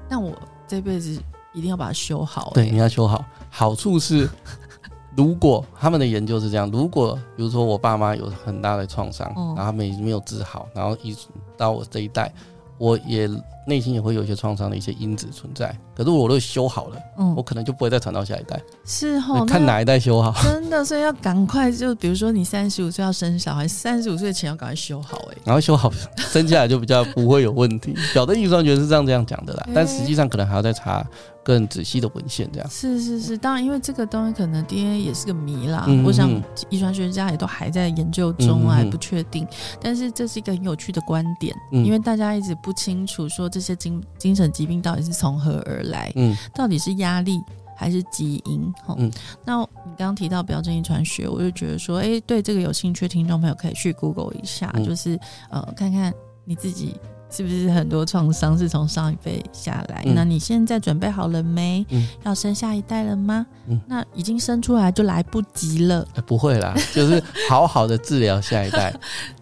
[0.07, 0.31] 那我
[0.67, 1.19] 这辈子
[1.53, 2.53] 一定要把它修好欸。
[2.53, 3.23] 对，你要修好。
[3.49, 4.29] 好处是，
[5.15, 12.33] 如果他们的研究是这样，如果比如说我爸妈有很大的创伤，然后他们没有治好，然后一直到我这一代。
[12.77, 13.29] 我也
[13.65, 18.59] 内心也会有一些创伤的一些因子存在，可是我都修好了，嗯，我可能就不会再传到下一代。
[18.85, 20.33] 是齁，看哪一代修好。
[20.43, 27.95] 真的，所以要赶快，就比如说你三十五岁要生小孩，三十五岁前要赶快修好，哎，然后修好，生下来就比较不会有问题。
[28.13, 31.05] 表的预算觉得是这样这样讲的啦，但实际上可能还要再查。
[31.43, 35.85] 更仔细的文献，这样是是是，当然，因为这个东西可能 DNA 也是个谜啦。
[35.87, 36.29] 嗯、我想
[36.69, 39.47] 遗传学家也都还在研究中，还不确定。
[39.81, 47.39] 但是这是一个很有趣的观点，嗯、因为大家一直不清楚说这些精精神疾病到底是从何而来，嗯，到底是压力
[47.77, 48.73] 还是基因？
[48.97, 49.11] 嗯，
[49.45, 56.13] 那你刚刚提到表征遗传学，我就觉得说，哎、欸，对这个有兴趣的听众朋友可以去 Google 一下，嗯、就是呃，看看
[56.45, 56.95] 你自己。
[57.33, 60.03] 是不是很多创伤是从上一辈下来？
[60.05, 61.85] 嗯、那你现在准备好了没？
[61.87, 63.47] 嗯、要生下一代了吗？
[63.69, 66.05] 嗯、那已经生出来就来不及了。
[66.15, 68.93] 欸、不会啦，就是好好的治疗下一代，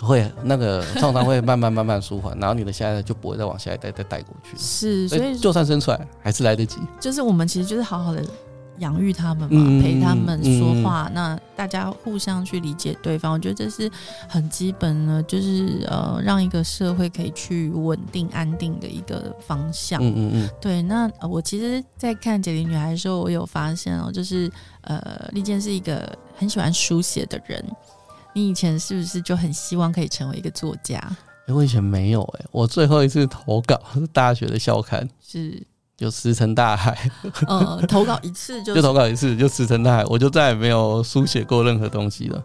[0.00, 4.56] 会那个创伤会慢慢慢慢舒缓，然后你的下一代就不会再往下一代再带过去。
[4.56, 6.78] 是，所以就算生出来还是来得及。
[7.00, 8.24] 就是我们其实就是好好的。
[8.78, 13.90] 养育他们嘛，嗯、陪他们说话，嗯、那大家互相去理解对方，我觉得这是
[14.28, 20.00] 很基本的，就是呃，让一个社会可以去稳定安定的一个方向。
[20.00, 20.50] 嗯嗯嗯。
[20.60, 24.48] 对，那我其实，在看《解离女孩》的时候，我有发现哦，就是
[24.82, 27.64] 呃，丽剑是一个很喜欢书写的人。
[28.38, 30.98] 你以前是不是就很希望可以成为一个作家？
[31.46, 35.08] 欸、我以前没有哎、欸，我最后一次投稿是大学的校刊。
[35.20, 35.60] 是。
[35.96, 37.10] 就石沉大海，
[37.48, 42.44] 呃，投稿一次就就投稿一次就石沉大海，我就再也没有书写过任何东西了，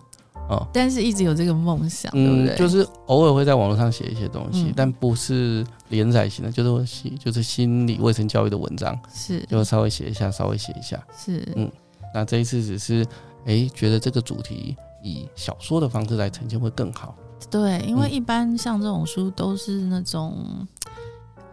[0.49, 2.55] 哦，但是一直有这个梦想，对不对？
[2.57, 11.72] 就是偶尔会在网络上写一些东西，嗯、但不是连载型的，就是写就是心理卫生教育的文章，是就稍微写一下，稍微写一下，是嗯，
[12.11, 13.05] 那这一次只是
[13.45, 17.16] 哎、欸，觉得这个主题以小说的方式来呈现会更好，
[17.51, 20.66] 对，因为一般像这种书都是那种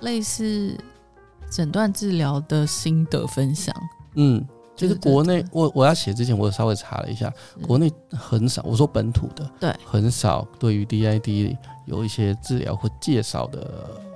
[0.00, 0.74] 类似。
[1.50, 3.74] 诊断治疗的心得分享，
[4.14, 4.46] 嗯，
[4.76, 7.28] 就是国内我我要写之前，我稍微查了一下，
[7.66, 8.62] 国内很少。
[8.64, 13.68] 我说本土的，对，很少对于 DID 有一些治疗或介绍的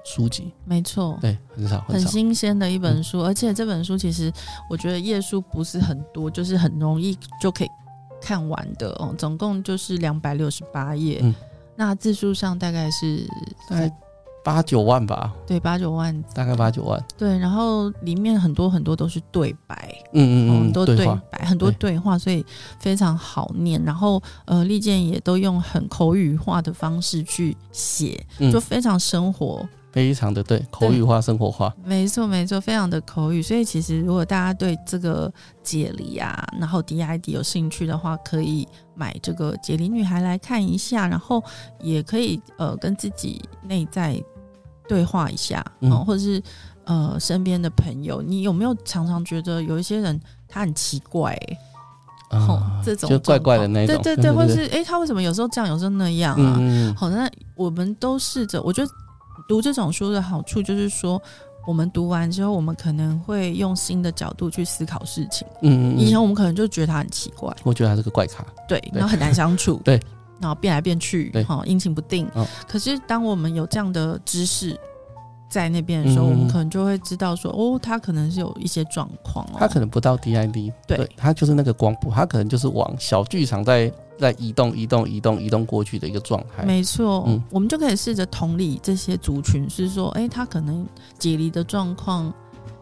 [0.05, 0.53] 书籍。
[0.65, 4.33] 没错，对，很少，很少，很新鲜的一本书，嗯、而且这本书其实
[4.71, 7.69] 我觉得页数不是很多，就是很容易就可以
[8.25, 9.15] 看完的哦。
[9.19, 11.35] 总共就是两百六十八页，嗯、
[11.77, 13.27] 那字数上大概是
[13.69, 13.93] 在。
[14.45, 17.03] 八九万吧，对，八九万，大概八九万。
[17.17, 19.75] 对，然后里面很多很多都是对白，
[20.13, 22.45] 嗯嗯嗯，都对白，对很多对话，所以
[22.79, 23.83] 非常好念。
[23.83, 28.23] 然后呃，利剑也都用很口语化的方式去写，
[28.53, 31.73] 就非常生活，嗯、非常的对，口语化、生活化。
[31.85, 33.41] 没错没错，非常的口语。
[33.41, 35.33] 所以其实如果大家对这个
[35.63, 38.67] 解离啊，然后 DID 有兴趣的话，可以
[38.97, 41.41] 买这个解离女孩来看一下，然后
[41.81, 44.21] 也可以呃跟自己内在。
[44.87, 46.43] 对话一下，嗯，或者是
[46.85, 51.59] 呃，身边的朋友，你有没有常常觉得有一些人他很奇怪，欸，
[52.33, 56.57] 哦，呃，这种就怪怪的那种，对对对，或是哎，他为什么有时候这样，有时候那样啊？
[56.61, 57.27] 嗯，好，那
[57.57, 58.91] 我们都试着，我觉得
[59.49, 61.21] 读这种书的好处就是说，
[61.67, 65.47] 我们读完之后，我们可能会用新的角度去思考事情。
[65.63, 70.01] 嗯，嗯以前我们可能就觉得他很奇怪，我觉得他是个怪咖，对，然后很难相处，对。
[70.41, 72.29] 然后变来变去，哈，阴晴不定。
[72.35, 74.79] 哦、可是当我们有这样的知识
[75.49, 79.57] 在那边的时候，嗯、我们可能就会知道说，哦，他可能是有一些状况哦。
[79.59, 86.65] 他可能不到 DID，对，他就是那个光谱，他可能就是往小剧场在在移动、移动、移动、移动过去的一个状态。
[86.65, 90.87] 没错，嗯，我们就可以试着同理这些族群，是说，哎，他可能
[91.19, 92.33] 解离的状况，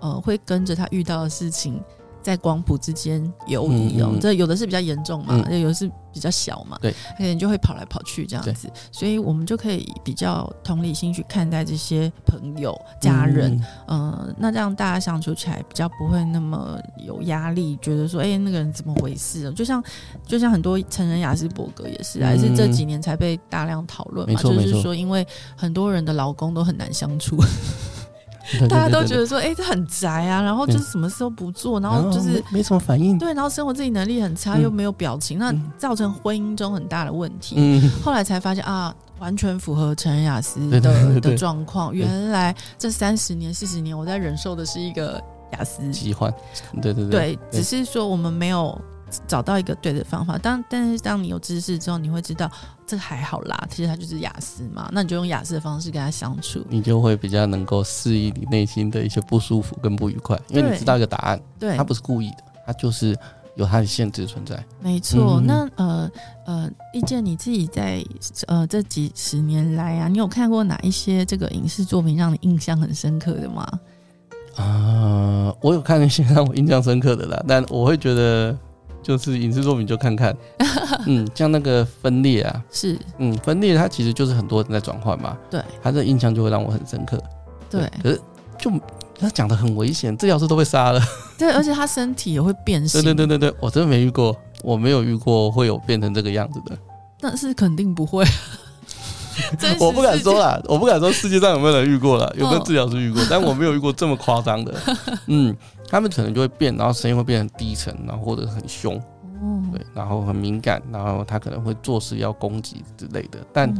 [0.01, 1.81] 呃，会跟着他遇到的事情。
[2.23, 19.51] 在光谱之间游移哦，这有的是比较严重嘛，有的是比较小嘛，对，可能就会跑来跑去这样子，所以我们就可以比较同理心去看待这些朋友、家人，嗯，那这样大家相处起来比较不会那么有压力，觉得说，哎，那个人怎么回事？
[19.53, 19.83] 就像
[20.27, 27.37] 就像很多成人雅斯伯格也是，还是这几年才被大量讨论嘛，就是说，因为很多人的老公都很难相处。
[28.69, 37.57] 大家都觉得说，哎、欸，他很宅啊，然后就是什么事都不做，然后就是没，没什么反应，对，然后生活自理能力很差，又没有表情，嗯、那造成婚姻中很大的问题。
[37.59, 41.95] 嗯，后来才发现啊，完全符合成人亚斯的的状况。
[41.95, 45.23] 原来这三十年、四十年，我在忍受的是一个
[45.53, 45.89] 雅思。
[45.91, 46.33] 疾患。
[46.81, 47.09] 对对。
[47.09, 48.81] 对，对，只是说我们没有。
[49.27, 52.51] 找到一个对的方法，当但是当你有知识之后，你会知道
[52.87, 62.37] 这还好啦，其实他就是雅思嘛，那你就用雅思的方式跟他相处，你就会比较能够适应你内心的一些不舒服跟不愉快，因为你知道一个答案，对，他不是故意的，
[62.67, 63.17] 他就是
[63.57, 64.63] 有他的限制存在。
[64.81, 66.11] 没错，嗯、那呃
[66.47, 68.05] 呃，意见你自己在
[68.47, 73.67] 呃这几十年来啊，你有看过哪一些这个影视作品让你印象很深刻的吗？
[74.57, 78.57] 啊、呃，我有看一些让我印象深刻的啦，但我会觉得。
[79.03, 80.35] 就是影视作品就看看，
[81.07, 87.21] 嗯，像那个分裂啊，是，嗯，分裂它其实就是很多人在转换嘛，对，他的印象就会让我很深刻，
[87.69, 88.21] 对，可是
[88.59, 88.71] 就
[89.19, 91.01] 他讲的很危险，治疗师都被杀了，
[91.37, 96.79] 对，而且他身体也会变形，对对对对对，我真的没遇过，我没有遇过会有变成这个样子的，
[97.21, 98.25] 但是肯定不会，
[99.81, 104.73] 我不敢说啦，我不敢说世界上有没有人遇过了，有没有治疗师遇过，但我没有遇过这么夸张的，
[105.27, 105.57] 嗯。
[105.93, 108.99] 他们可能就会变，然后声音会变成低沉，然后或者很凶，
[109.43, 113.39] 嗯、对，然后很敏感，然后他可能会做事要攻击之类的。
[113.53, 113.71] 但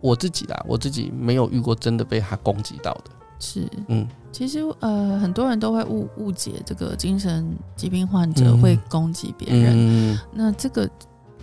[0.00, 3.10] 我自己啦，我自己没有遇过真的被他攻击到的。
[3.40, 7.44] 是，嗯，其实呃，很多人都会误误解这个精神
[7.74, 9.74] 疾病患者会攻击别人。
[9.74, 10.88] 嗯、那这个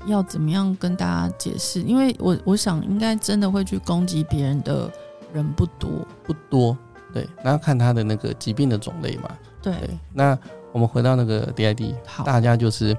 [0.06, 1.82] 要怎么样跟大家解释？
[1.82, 4.90] 因为我我想应该真的会去攻击别人的
[5.34, 5.90] 人不多，
[6.24, 6.78] 不多。
[7.14, 9.30] 对，那要看他的那个疾病的种类嘛。
[9.72, 10.38] 对，那
[10.72, 12.96] 我们回到那个 DID，好，大家就是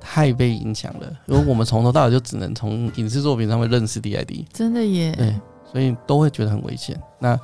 [0.00, 5.34] 太被影响了，因为我们从头到尾就只能从影视作品上面认识 DID，真的耶，对，
[5.70, 6.98] 所以都会觉得很危险。
[7.18, 7.38] 那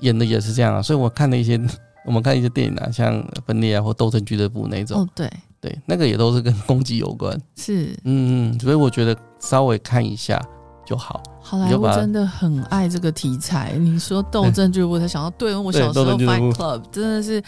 [0.00, 1.58] 演的也是这样啊，所以我看了一些，
[2.04, 10.40] 我们看一些电影啊，像《分裂》啊或《斗争俱乐部》那种，哦，对，对，那个也都是跟攻击有关，是，嗯嗯，所以我觉得稍微看一下
[10.84, 11.22] 就好。
[11.40, 13.72] 好莱坞真的很爱这个题材。
[13.78, 17.42] 你说斗争俱乐部，才想到，对，我小时候 Fight Club 真的是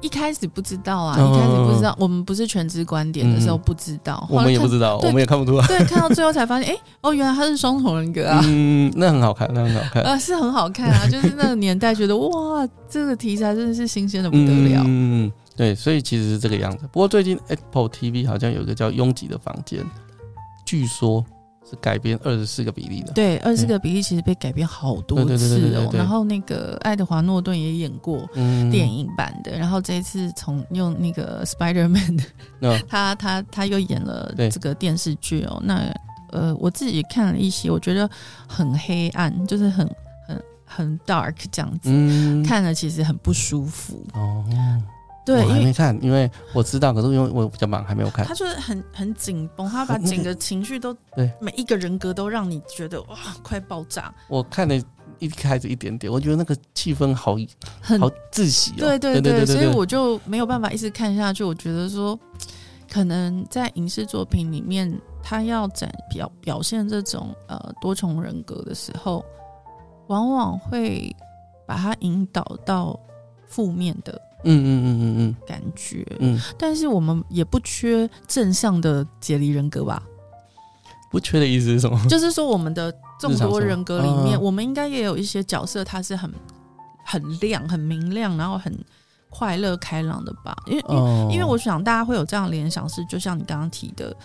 [0.00, 5.66] 一开始不知道啊，一开始不知道，我们不是全知观点的时候不知道，我们也不知道，我们也看不出来。
[5.68, 8.40] 对，看到最后才发现，哎，哦，原来他是双重人格啊。
[8.46, 14.82] 嗯，那很好看，那很好看啊，是很好看啊， 就是那个年代觉得哇，这个题材真的是新鲜的不得了。
[14.84, 16.88] 嗯，对，所以其实是这个样子。
[16.90, 19.80] 不过最近 Apple TV 好像有一个叫《拥挤的房间》，
[20.66, 21.24] 据说。
[21.72, 23.12] 是改编二十四个比例的。
[23.14, 25.90] 对，二十四个比例其实被改编好多次哦。
[25.94, 28.28] 然后那个爱德华诺顿也演过
[28.70, 32.22] 电影版的，嗯、然后这一次从用那个 Spider-Man，
[32.60, 35.60] 嗯、 他他他又演了这个电视剧哦。
[35.64, 35.92] 那
[36.30, 38.08] 呃，我自己看了一些，我觉得
[38.46, 39.86] 很黑暗，就是很
[40.26, 44.44] 很很 dark 这样子，嗯、看了其实很不舒服哦。
[45.24, 48.26] 对，我还没看，因为我知道，可是因为我比较忙，还没有看。
[48.26, 54.12] 他就是很很紧绷，他把 整个情绪都 对每一个人格都让你觉得哇，快爆炸。
[54.28, 54.74] 我看了
[55.20, 57.36] 一开始一点点，我觉得那个气氛好
[57.80, 58.76] 很好窒息哦。
[58.78, 61.44] 对对对，对对对，所以我就没有办法一直看下去。
[61.44, 62.18] 我觉得说，
[62.90, 64.92] 可能在影视作品里面，
[65.22, 69.24] 他要展表表现这种呃多重人格的时候，
[70.08, 71.14] 往往会
[71.64, 72.98] 把它引导到
[73.46, 74.20] 负面的。
[74.44, 80.02] 嗯嗯嗯嗯嗯，感觉嗯，但是我们也不缺正向的解离人格吧？
[81.10, 82.00] 不缺的意思是什么？
[82.08, 86.32] 就是说，我们的众多人格里面，我们应该也有一些角色，他是很
[87.04, 88.74] 很亮、很明亮，然后很
[89.28, 90.56] 快乐、开朗的吧？
[90.66, 94.16] 因为因为因为我想大家会有这样联想，是就像你刚刚提的，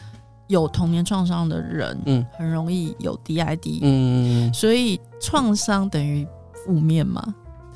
[0.48, 7.22] 有童年创伤的人，嗯，很容易有 DID，嗯，所以创伤等于负面嘛。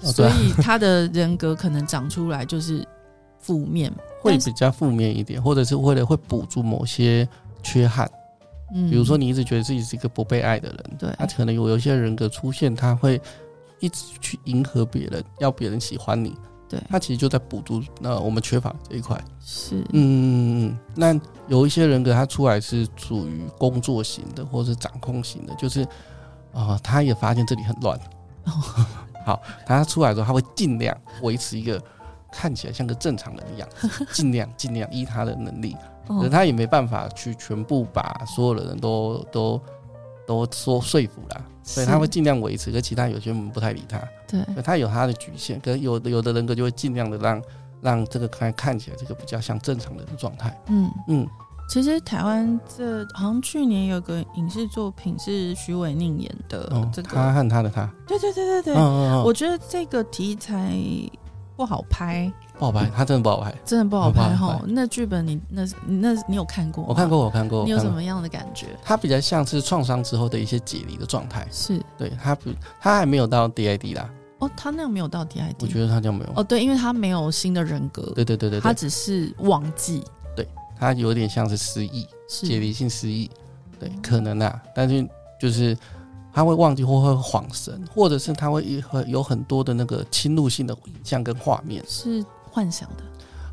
[0.01, 2.85] 所以他的人格可能长出来就是
[3.39, 3.91] 负面，
[4.21, 7.27] 会比较负面一点，或者是为了会补足某些
[7.61, 8.09] 缺憾。
[8.73, 13.21] 嗯，比如说你一直觉得自己是一个不被爱的人，对，他可能有有一些人格出现，他会
[13.79, 16.35] 一直去迎合别人，要别人喜欢你。
[16.69, 19.21] 对，他其实就在补足那我们缺乏这一块。
[19.43, 20.79] 是，嗯嗯嗯。
[20.95, 25.83] 那有一些人格他出来是属于工作型的，或者是掌控型的，就是
[26.53, 27.99] 啊，呃，他也发现这里很乱。
[28.45, 28.51] 哦
[29.25, 31.81] 好，他出来的时候，他会尽量维持一个
[32.31, 35.75] 看起来像个正常人一样子， 尽量尽量依他的能力，
[36.07, 39.61] 可是他也没办法去全部把所有的人都都
[40.25, 47.41] 都说说服了，所以他会尽量维持，跟其他有些人不太理他，对，他有他的局限，可是有的有的人格就会尽量的让
[47.81, 50.91] 让这个看看起来这个比较像正常人的状态，嗯。
[51.07, 51.27] 嗯。
[51.71, 58.75] 其实台湾这好像去年有个影视作品是许玮宁演的，这个他和他的他，对对对对对，
[59.23, 60.77] 我觉得这个题材
[61.55, 64.61] 不好拍，不好拍，他真的不好拍，真的不好拍哈。
[64.67, 66.83] 那剧本你那那你有看过？
[66.89, 67.63] 我看过，我看过。
[67.63, 68.77] 你有什么样的感觉？
[68.83, 72.49] 他比较像是创伤之后的一些解离的状态，是对他不，
[72.81, 74.09] 他还没有到 DID 啦。
[74.39, 76.31] 哦，他那样没有到 DID，我觉得他这样没有。
[76.35, 80.03] 哦，对，因为他没有新的人格，对对对对，他只是忘记。
[80.81, 83.29] 他有点像是失忆，解离性失忆，
[83.79, 85.07] 对，可能啊，但是
[85.39, 85.77] 就是
[86.33, 93.03] 他会忘记或会恍神，或者是他会会有很多的那个侵入性的影像跟画面，是幻想的。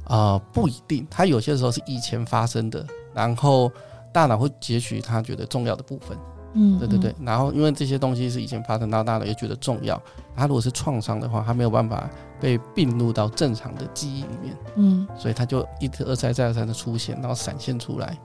[0.04, 3.70] 啊、呃，不一定，他有些时候是以前发生的，然后
[4.10, 6.16] 大脑会截取他觉得重要的部分。
[6.54, 10.00] 嗯，对对对，然后因为这些东西是以前发生到大的，也觉得重要。
[10.34, 12.08] 他如果是创伤的话，他没有办法
[12.40, 14.56] 被并入到正常的记忆里面。
[14.76, 18.18] 嗯，所以他就一而再再而三的出现，然后闪现出来。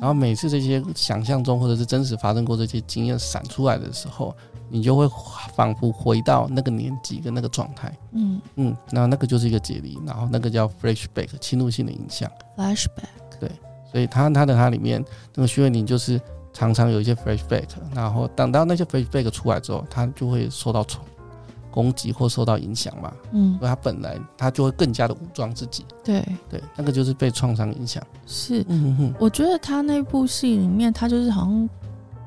[0.00, 4.34] 然后每次这些想象中或者是真实发生过这些经验闪出来的时候，
[4.68, 5.08] 你就会
[5.54, 7.96] 仿佛回到那个年纪跟那个状态。
[8.12, 12.30] 嗯嗯，那那个就是一个解离，然后那个叫 flashback 侵入性的影像。
[12.56, 13.50] flashback 对，
[13.90, 15.02] 所以他他的他里面
[15.34, 16.20] 那个许玮甯就是。
[16.54, 21.04] 常常有一些 flashback，然后等到那些 flashback 出来之后，他就会受到冲
[21.70, 23.12] 攻击或受到影响嘛。
[23.32, 25.84] 嗯，所以他本来他就会更加的武装自己。
[26.04, 28.00] 对对，那个就是被创伤影响。
[28.24, 29.14] 是，嗯哼哼。
[29.18, 31.68] 我觉得他那部戏里面，他就是好像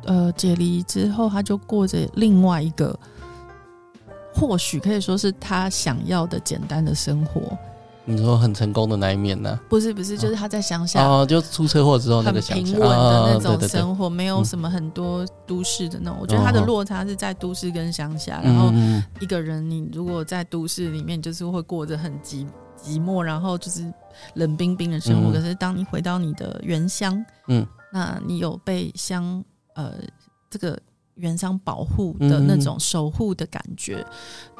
[0.03, 2.99] 呃解离之后，他就过着另外一个，
[4.35, 7.41] 或许可以说是他想要的简单的生活。
[8.09, 9.59] 你说很成功的那一面呢？
[9.67, 16.17] 不是不是，就是他在乡下哦，就出车祸之后那个很平稳的那种生活，没有什么很多都市的那种。
[16.21, 18.39] 我觉得他的落差是在都市跟乡下。
[18.41, 18.71] 然后
[19.19, 22.47] 一个人，你如果在都市里面，就是会过着很寂
[22.81, 23.93] 寂寞，然后就是
[24.35, 25.29] 冷冰冰的生活。
[25.33, 29.43] 可是当你回到你的原乡，嗯，那你有被乡
[29.75, 29.95] 呃
[30.49, 30.79] 这个
[31.15, 34.05] 原乡保护的那种守护的感觉。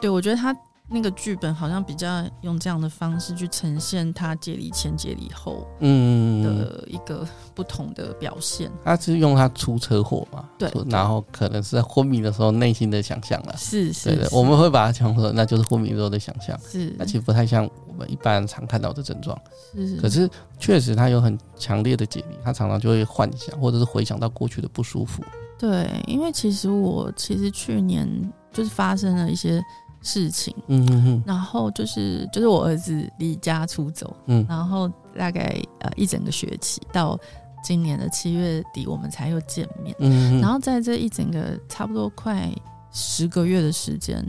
[0.01, 0.53] 对，我觉得他。
[0.89, 8.71] 那个剧本好像比较用这样的方式去呈现他解离前、解离后，嗯的一个不同的表现。
[8.85, 10.47] 他是用他出车祸嘛？
[10.57, 13.53] 对，然后可能是在昏迷的时候内心的想象了。
[13.57, 16.57] 是是，对，我们会把它讲说，那就是昏迷时候的想象。
[16.61, 19.38] 是，那其实不太像我们一般常看到的症状。
[19.75, 25.21] 是，可是确实他有很强烈的解离，他常常就会幻想或者是回想到过去的不舒服。
[25.59, 28.07] 对，因为其实我其实去年
[28.53, 29.61] 就是发生了一些。
[30.07, 37.19] 事情，嗯然后就是就是我儿子离家出走，嗯，然后大概呃一整个学期到
[37.61, 39.93] 今年的七月底我们才又见面。
[39.99, 42.49] 嗯，然后在这一整个差不多快
[42.89, 44.25] 十个月的时间，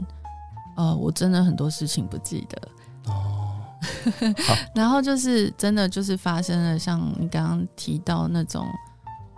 [0.75, 3.55] 呃，我真的很多事情不记得哦。
[4.75, 8.65] 然后就是真的就是发生了像你刚刚提到那种，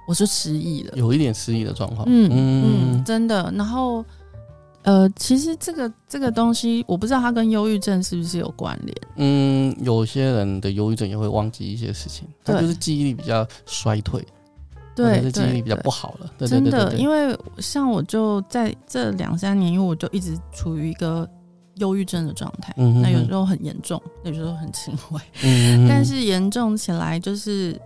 [0.07, 2.03] 我是失忆了，有一点失忆的状况。
[2.07, 3.53] 嗯嗯，嗯，真的。
[3.55, 4.03] 然后。
[4.83, 8.97] 呃，其实这个这个东西，我不知道它跟忧郁症是不是有关联。
[9.17, 14.25] 嗯，有些人的忧郁症也会忘记一些事情，他就是记忆力比较衰退，
[14.95, 16.31] 对，记忆力比较不好了。
[16.37, 21.29] 对，真的，因为像我就在这两三年，因为我就一直处于一个
[21.75, 25.21] 忧郁症的状态，嗯、哼哼那有时候很严重，有时候很轻微，
[25.87, 27.79] 但是严重起来就是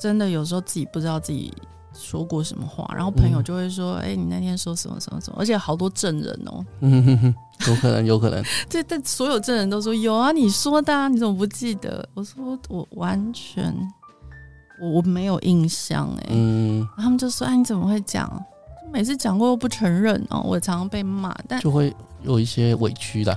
[0.00, 1.52] 真的有时候自己不知道自己。
[1.92, 7.34] 说过什么话，然后朋友就会说：“哎、嗯欸，你那天说什么什么什么？”而且好多证人哦，嗯哼哼，
[7.68, 8.42] 有可能，有可能。
[8.70, 12.08] 对，但所有证人都说有啊，你说的，啊，你怎么不记得？
[12.14, 13.74] 我说我完全
[14.80, 18.30] 我我没有印象哎，嗯，他们就说：“哎，你怎么会讲？
[18.92, 23.36] 每次讲过又不承认哦。”我常常被骂，但就会有一些委屈的。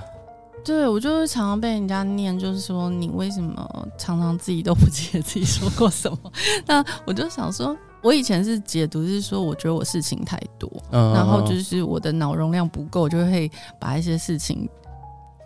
[0.64, 6.18] 对，我就是常常被人家念，就是说你为什么常常自己都不记得自己说过什么？
[6.66, 7.76] 那我就想说。
[8.04, 13.50] 我以前是解读是说，我觉得我事情太多，嗯、然后就是我的脑容量不够，就会
[13.80, 14.68] 把一些事情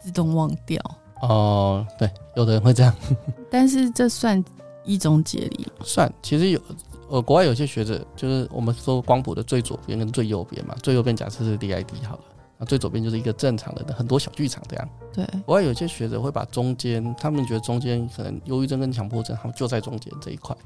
[0.01, 0.83] 自动忘掉。
[1.23, 2.93] 哦，对，有的人会这样。
[3.49, 4.45] 但是这算
[4.85, 5.65] 一种解离？
[5.85, 6.61] 算，其实有
[7.09, 12.25] 呃，国外有些学者就是我们说光谱的最左边跟最右边嘛，最右边假设是 DID 好了，
[12.59, 14.89] 那最左边就是一个正常的很多小剧场这样。
[15.13, 20.57] 对，国外有些学者会把中间，他们觉得中间可能忧郁症跟强迫症，他们就在中间这一块。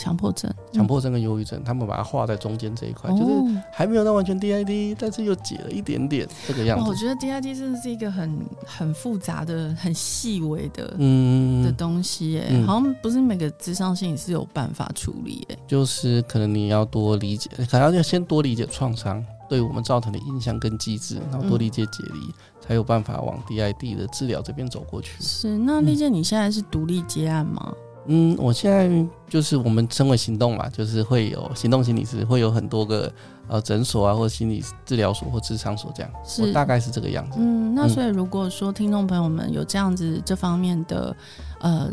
[0.00, 6.88] 强迫症、强迫症跟忧郁症，他们把它画在中间这一块，就是还没有到完全 DID，但是又解了一点点这个样子。
[6.88, 22.20] 我觉得 DID 真的是一个很很复杂的、很细微的嗯的东西，哎，好像不是每个智商心理是有办法处理，哎，就是可能你要多理解，可能要先多理解创伤对我们造成的印象跟机制，然后多理解解离，
[22.66, 25.20] 才有办法往 DID 的治疗这边走过去。
[25.20, 27.74] 是，那丽姐，你现在是独立接案吗？
[27.74, 27.89] 嗯，
[28.38, 28.90] 我现在
[29.28, 33.12] 就是我们称为行动嘛，就是会有行动心理师，会有很多个
[33.46, 37.36] 呃诊所啊，或者心理治疗所或咨商所这样，是我大概是这个样子。
[37.38, 41.14] 嗯，那所以如果说听众朋友们有这样子这方面的
[41.60, 41.88] 呃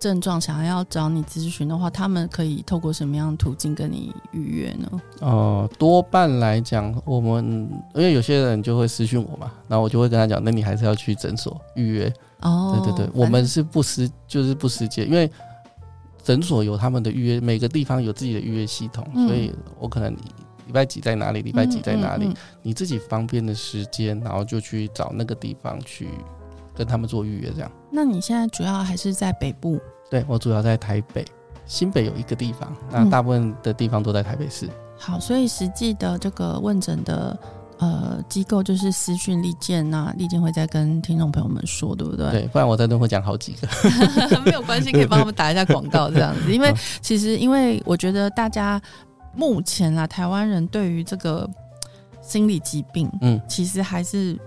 [0.00, 4.88] 症状，想要找你咨询的话，他们可以透过什么样的途径跟你预约呢？
[5.20, 12.12] 哦、呃，多半来讲，我们因为有些人就会私讯我嘛，然后我就会跟他讲，那你还是要去诊所预约。
[12.40, 15.30] 哦，对对对，我们是不私，就是不私接，因为。
[16.22, 20.12] 诊所有他们的预约，每个地方有自己的预约系统，嗯、所以我可能
[20.66, 26.08] 礼拜几在哪里，礼拜几在哪里，嗯嗯嗯、你自己方便的时间，然后就去找那个地方去
[26.74, 27.70] 跟他们做预约，这样。
[27.90, 29.80] 那你现在主要还是在北部？
[30.10, 31.24] 对，我主要在台北，
[31.66, 34.66] 新北有一个地方，那大部分的地方都在台北市。
[34.66, 37.38] 嗯、好，所以实际的这个问诊的。
[37.80, 42.30] 呃，机构就是私讯利剑，那利剑会再跟听众朋友们说，对不对？
[42.30, 43.66] 对，不然我在这会讲好几个，
[44.44, 46.52] 没有关系，可以帮他们打一下广告这样子。
[46.52, 46.70] 因为
[47.00, 48.78] 其实，因为我觉得大家
[49.34, 51.48] 目前啊，台湾人对于这个
[52.20, 54.38] 心理疾病，嗯，其实还是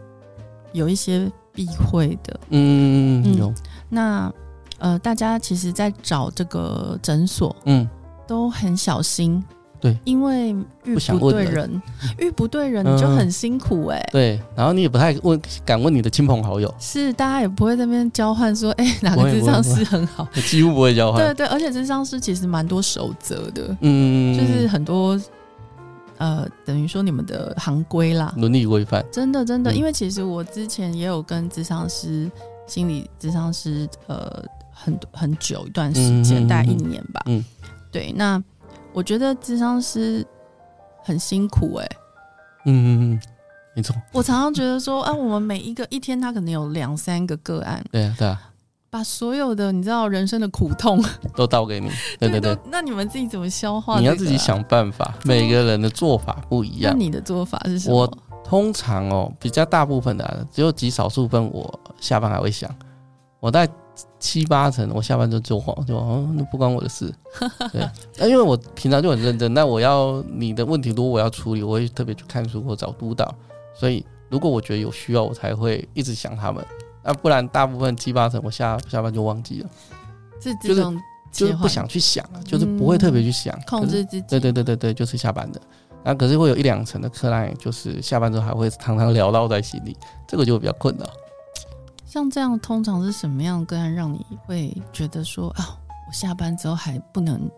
[0.72, 3.54] 有一些避讳的，嗯嗯，有。
[3.90, 4.32] 那
[4.78, 7.90] 呃，大家其实，在找这个诊所，嗯，
[8.28, 9.44] 都很小心。
[9.84, 10.56] 对，因为
[10.86, 11.82] 遇不对人，
[12.18, 14.10] 遇不对人你就很辛苦哎、欸。
[14.14, 16.74] 对，然后你也不太问，敢问你的亲朋好友。
[16.80, 21.22] 是，大家也不会在那边交换说，哎、欸，哪个智商师很好，几乎不会交换。
[21.22, 25.20] 对对，而且智商师其实蛮多守则的，嗯，就是很多
[26.18, 29.04] 呃，等于说你们的行规啦，伦理规范。
[29.12, 32.32] 真的真的，因为其实我之前也有跟智商师、
[32.68, 37.22] 心理咨商师呃，很很久一段时间，大概一年吧。
[37.26, 37.44] 嗯，
[37.92, 38.42] 对，那。
[38.94, 40.26] 我觉得智商师
[41.04, 41.98] 很辛苦哎、欸，
[42.66, 43.22] 嗯嗯嗯，
[43.76, 43.96] 没错。
[44.12, 48.52] 我常常觉得说，啊，我们每一个一天，他可能有两三个个案，对啊对啊，
[48.90, 51.04] 把所有的你知道人生的苦痛
[51.36, 51.90] 都倒给你，
[52.20, 52.58] 对对对。
[52.72, 54.00] 那你们自己怎么消化、啊？
[54.00, 56.94] 你要自己想办法，每个人的做法不一样。
[56.94, 57.96] 那你的做法是什么？
[57.98, 62.70] 我通常哦，比较大部分的、啊，只有极少数分，我下班还会想，
[63.40, 63.68] 我在。
[64.20, 67.14] 七八成，我下班就就慌，就哦，那不关我的事。
[67.72, 67.88] 对，
[68.18, 73.34] 那因为我平常就很认真，那我要你的问题，如果我要处理，我会特别去看书或找督导。
[73.76, 76.66] 所以，如果我觉得有需要，我才会一直想他们。
[77.04, 79.70] 那不然，大部分七八成，我下下班就忘记了。
[80.40, 80.82] 是就是
[81.32, 84.24] 就是不想去想，就是不会特别去想，嗯、控制自己。
[84.30, 85.60] 对对对对对，就是下班的。
[86.04, 91.08] 那可是会有一两成的客人，就是下班之后还会常常聊到在心里，这个就比较困难。
[92.14, 95.76] 像这样，通常是什么样的个案让你会觉得说啊，
[96.08, 97.50] 我下班之后还不能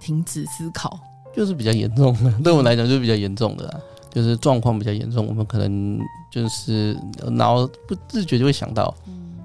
[0.00, 0.98] 停止思考？
[1.32, 3.78] 就是比较严重的，对我们来讲就是比较严重的啦，
[4.10, 6.00] 就是状况比较严重，我们可能
[6.32, 6.98] 就是
[7.30, 8.92] 脑不自觉就会想到，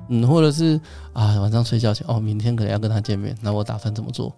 [0.07, 0.81] 嗯，或者是
[1.13, 4.33] 啊晚上睡觉前哦，明天可能要跟他见面，那我打算怎么做？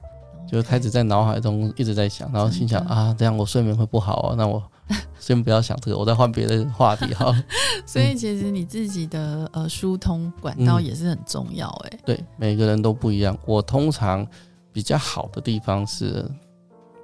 [0.51, 4.61] 就开始在脑海中一直在想，然后心想啊，这样我睡眠会不好啊，那我
[5.19, 7.33] 先不要想这个，我再换别的话题哈。
[7.85, 11.99] 所以其实你自己的呃疏通管道也是很重要哎、欸嗯。
[12.05, 13.37] 对，每个人都不一样。
[13.45, 14.25] 我通常
[14.71, 16.25] 比较好的地方是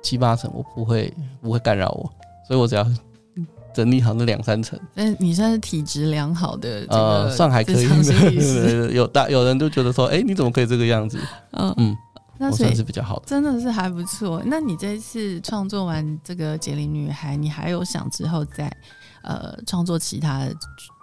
[0.01, 2.09] 七八层，我不会不会干扰我，
[2.47, 2.85] 所以我只要
[3.73, 4.77] 整理好那两三层。
[4.93, 8.91] 那你算是体质良好的呃，算还可以的。
[8.91, 11.17] 有大有人都觉得说，哎、欸，你怎么可以这个样子？
[11.51, 11.97] 嗯嗯。
[12.41, 14.41] 那算是比较好的，真的是还不错。
[14.45, 18.71] 那你这次创作完这个《解铃女孩》，你还有想之后再
[19.23, 20.53] 呃创作其他的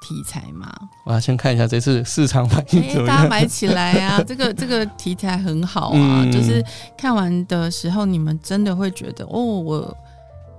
[0.01, 0.73] 题材吗？
[1.05, 3.07] 我要先看一下这次市场反应怎么样。
[3.07, 4.23] 大家买起来啊！
[4.27, 6.65] 这个这个题材很好啊，嗯、就是
[6.97, 9.95] 看完的时候，你们真的会觉得哦，我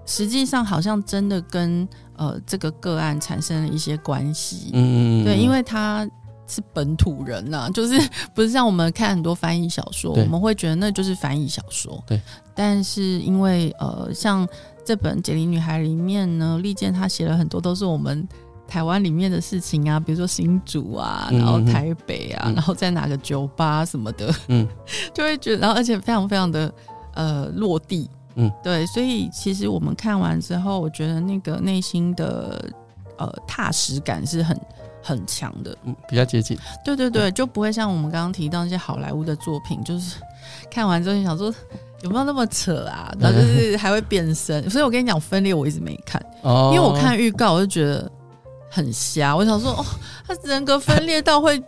[0.06, 4.70] 实际上好像真的跟呃这个个案产生了一些关系。
[4.74, 6.08] 嗯，对，因为他。
[6.48, 8.00] 是本土人呐、啊， 就是
[8.34, 12.02] 不是像我们看很多翻译小说，我们会觉得那就是翻译小说。
[12.08, 12.20] 对，
[12.56, 14.48] 但是因为呃，像
[14.86, 18.26] 这本《解铃女孩》里面呢，利剑她写了很多都是我们
[18.68, 24.66] 台湾里面的事情啊，比如说新竹啊，然后台北啊，嗯、然后在哪个酒吧什么的，嗯，
[25.14, 26.74] 就会觉得，然后而且非常非常的
[27.14, 32.70] 呃落地，嗯，对，所以其实我们看完之后，我觉得那个内心的
[33.18, 34.58] 呃踏实感是很。
[35.08, 40.18] 很强的，嗯，比较接近，对对对，就不会像我们刚刚提到那些好莱坞的作品，就是
[40.70, 41.54] 看完之后你想说
[42.02, 43.14] 有没有那么扯啊？
[43.20, 48.12] 然后就是还会变身，所以我跟你讲分裂，我一直没看，哦，因为我看预告我就觉得
[48.70, 49.86] 很瞎，我想说哦，
[50.28, 51.64] 他人格分裂到会。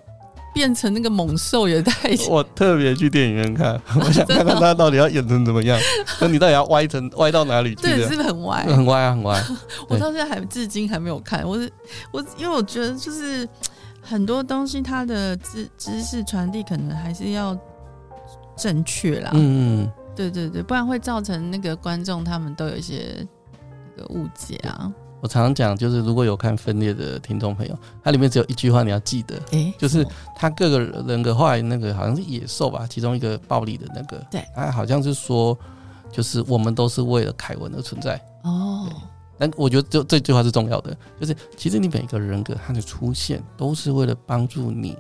[0.54, 5.80] 变成那个猛兽也太 我特别去电影院看， 我想看看他到底要演成怎么样。
[6.20, 7.82] 那你到底要歪成歪到哪里去？
[7.84, 8.64] 对，是不是很歪？
[8.66, 9.41] 很歪啊，很歪。
[9.88, 11.47] 我到现在还至今还没有看。
[11.47, 11.72] 我是
[12.12, 13.47] 我，因为我觉得就是
[14.02, 17.58] 很多东西，它的知知识传递可能还是要
[18.58, 19.32] 正确啦。
[19.34, 23.26] 嗯嗯，对对对，不然会造成那个观众他们都有一些
[23.95, 24.91] 那个误解啊。
[25.22, 30.05] 我常常讲，就是如果有看分裂的听众朋友，它里面只有一句话你要记得，欸、就是
[30.36, 35.57] 他各个人格后来那个好像是野兽吧，其中一个暴力的那个，对，他好像是说，
[36.11, 38.88] 就是我们都是为了凯文而存在哦。
[39.38, 44.97] 但我觉得这这句话是重要的，就是其实你每个人格它的出现都是为了帮助你，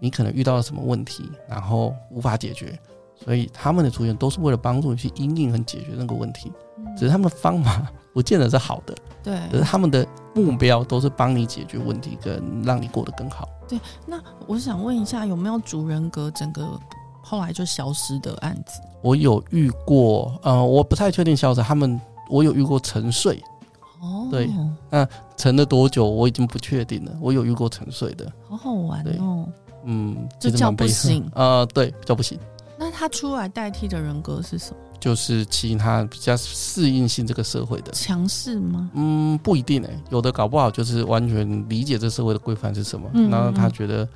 [0.00, 2.76] 你可能遇到了什么问题，然后无法解决，
[3.24, 6.52] 所以他们的出现都是为了帮助你去因应和解决那个问题，
[6.96, 7.90] 只是他们的方法。
[8.14, 13.48] 不见得是好的，对，可是他们的目标都是帮你解决问题，跟让你过得更好。
[13.68, 16.80] 对，那我想问一下，有没有主人格整个
[17.20, 18.80] 后来就消失的案子？
[19.02, 21.60] 我有遇过，呃，我不太确定消失。
[21.60, 22.00] 他们
[22.30, 23.42] 我有遇过沉睡，
[24.00, 24.48] 哦，对，
[24.88, 25.06] 那
[25.36, 27.12] 沉了多久我已经不确定了。
[27.20, 29.48] 我有遇过沉睡的，好好玩哦。
[29.84, 32.38] 嗯，就叫不醒啊，对，叫不醒。
[32.78, 34.76] 那他出来代替的人格是什么？
[35.04, 38.88] 就是其他比较适应性这个社会的强势吗？
[38.94, 44.08] 嗯，不一定诶、欸，有的搞不好就是完全理解这社会的规范是什么，嗯嗯嗯，然后他觉得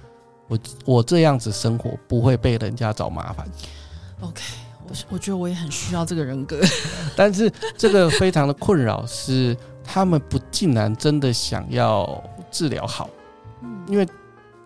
[0.49, 3.47] 我我这样子生活不会被人家找麻烦。
[4.21, 4.43] OK，
[4.87, 6.59] 我我觉得我也很需要这个人格，
[7.15, 13.11] 但是这个非常的困扰是他们不竟然真的想要治疗好，
[13.89, 14.09] 因为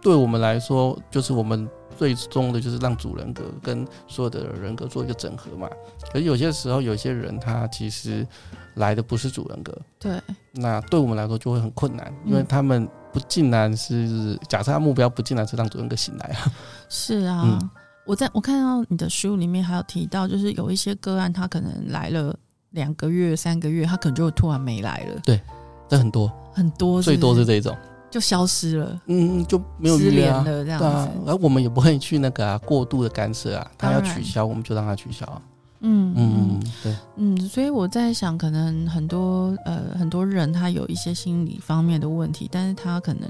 [0.00, 1.68] 对我们来说就是我们。
[2.02, 5.68] 最终的就是让主人格跟所有的人格做一个整合嘛。
[6.12, 8.26] 可是有些时候，有些人他其实
[8.74, 10.20] 来的不是主人格，对。
[10.50, 16.52] 那对我们来说就会很困难，因为他们不竟然是假设他目标不竟然是让主人格醒来啊。
[16.88, 17.70] 是啊，嗯、
[18.04, 22.36] 我在我看到你的书里面还有提到，就是有一些个案，他可能来了
[22.70, 25.20] 两个月、三个月，他可能就会突然没来了。
[25.22, 25.40] 对，
[25.88, 27.76] 这很多很多是是，最多是这种。
[28.12, 30.84] 就消失了，嗯，就没有失联、啊、了这样子。
[30.84, 35.40] 啊，而我们也不会去那个、啊、过度的干涉啊，他要取消，我们就让他取消啊。
[35.80, 43.22] 嗯嗯，对，嗯，所以我在想，可能很多呃很多人他有一些心理方面的问题，但是他可能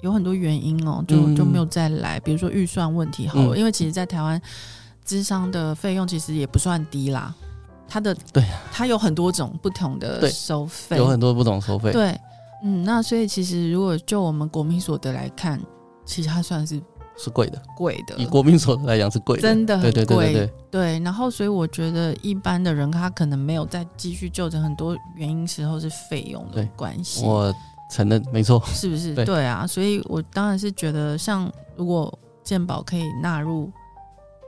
[0.00, 2.20] 有很多原因哦，就就没有再来。
[2.20, 4.40] 比如说预算问题好了，嗯，因为其实，在台湾
[5.04, 7.34] 智商的费用其实也不算低啦。
[7.88, 12.16] 他的对，他有很多种不同的收费，有很多不同收费，对。
[12.62, 15.60] 嗯，那所以其实如果就我们国民所得来看，
[16.04, 16.80] 其实它算是
[17.16, 18.16] 是贵的，贵的。
[18.16, 19.92] 以国民所得来讲是贵的，真的很贵。
[19.92, 20.98] 对对对对，对。
[21.00, 27.24] 然后所以我觉得一般的人他可能没有再继续就诊，很多原因时候是费用的关系。
[27.24, 27.52] 我
[27.90, 29.14] 承认，没错，是不是？
[29.14, 33.70] 对，对啊，所以我当然是觉得，像如果健保可以纳入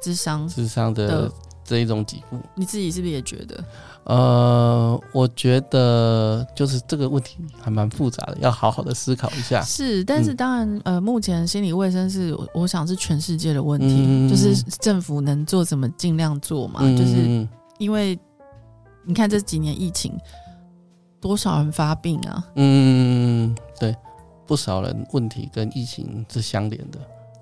[0.00, 1.30] 智商、智商的。
[1.64, 2.40] 这一种给付。
[2.54, 3.62] 你自己是不是也觉得？
[4.08, 9.60] 呃，我觉得就是这个问题还蛮复杂的，要好好的思考一下。
[9.60, 16.80] 是，但是当然，嗯、呃，目前心理卫生是，我想是全世界的问题，嗯、就是政府能做什么尽量做嘛。
[16.82, 17.46] 嗯、就是
[17.76, 18.18] 因为
[19.04, 20.18] 你看这几年疫情，
[21.20, 22.42] 多少人发病啊？
[22.54, 23.94] 嗯，对，
[24.46, 26.98] 不少人问题跟疫情是相连的，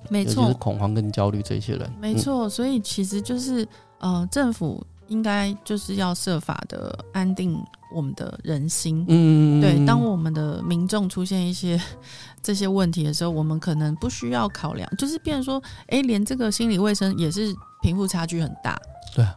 [0.09, 2.51] 没错，就是恐慌跟焦虑这些人，没错。
[2.51, 3.65] 所以其实就是
[4.01, 4.85] 呃，政府。
[5.09, 7.57] 应该就是要设法的安定
[7.95, 9.05] 我们的人心。
[9.09, 9.85] 嗯，对。
[9.87, 11.81] 当我们的民众出现一些
[12.43, 18.79] 这些问题的时候，我们可能不需要考量，就是变成说，哎，连这个心理卫生也是贫富差距很大。
[19.15, 19.35] 对啊，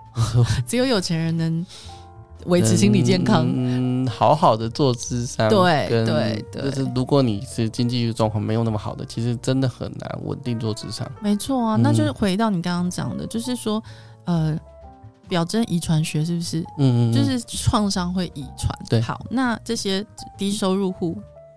[0.66, 1.66] 只有有钱人能
[2.44, 5.48] 维持心理健康，嗯，好好的做智商。
[5.48, 11.10] 对对对，就是如果你是经济状况没有那么好的，其实真的很难稳定做智商。
[11.20, 13.82] 没错啊，那就是回到你刚刚讲的，就是说，
[14.26, 14.58] 呃。
[15.28, 16.60] 表征遗传学是不是？
[16.78, 18.76] 嗯，嗯，就是创伤会遗传。
[18.88, 20.04] 对，好，那这些
[20.36, 21.16] 低收入户，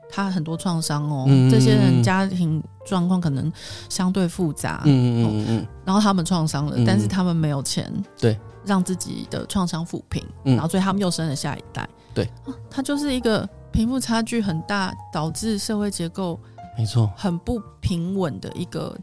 [0.10, 1.26] 他很多创伤哦。
[1.28, 3.52] 嗯，这些人家庭状况可能
[3.90, 4.82] 相对复杂。
[4.86, 5.68] 嗯嗯嗯嗯。
[5.86, 7.92] 然后他们创伤了，嗯，但是他们没有钱。
[8.20, 8.38] 对。
[8.64, 11.90] 让自己的创伤抚平，然后所以他们又生了下一代。
[12.14, 12.30] 对。
[12.70, 16.40] 他就是一个贫富差距很大，导致社会结构
[16.78, 18.96] 没错很不平稳的一个。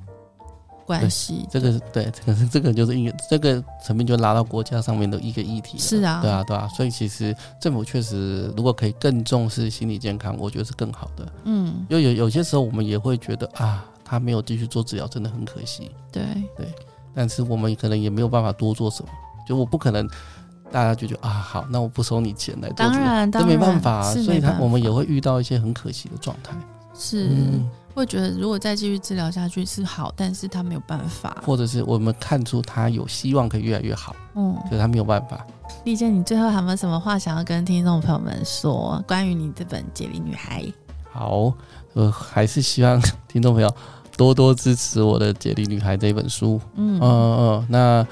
[0.88, 5.82] 关系，这个对，可是这个就是一个这个层面就拉到国家上面的一个议题了。
[5.82, 11.30] 是啊，对啊，对啊，所以其实政府确实如果可以更重视心理健康，我觉得是更好的。
[11.44, 15.90] 嗯，因为有有些时候我们也会觉得啊，他没有继续做治疗，真的很可惜。
[16.10, 16.22] 对
[16.56, 16.66] 对，
[17.14, 19.10] 但是我们可能也没有办法多做什么，
[19.46, 20.08] 就我不可能
[20.72, 22.86] 大家就觉得啊，好，那我不收你钱来做
[23.30, 26.56] 这没办法，所以他我们也会遇到一些很可惜的状态。
[26.98, 27.28] 是。
[27.28, 27.68] 嗯
[27.98, 35.44] 会觉得如果再继续治疗下去是好，但是他没有办法，或者是我们看出他有希望可以越来越好，嗯，可是他没有办法。
[35.84, 39.02] 丽姐，你最后还有没有什么话想要跟听众朋友们说？
[39.06, 40.62] 关于你这本《解离女孩》？
[41.12, 41.52] 好，
[41.92, 43.74] 我还是希望听众朋友
[44.16, 46.60] 多多支持我的《解离女孩》这一本书。
[46.76, 48.06] 嗯嗯嗯，那。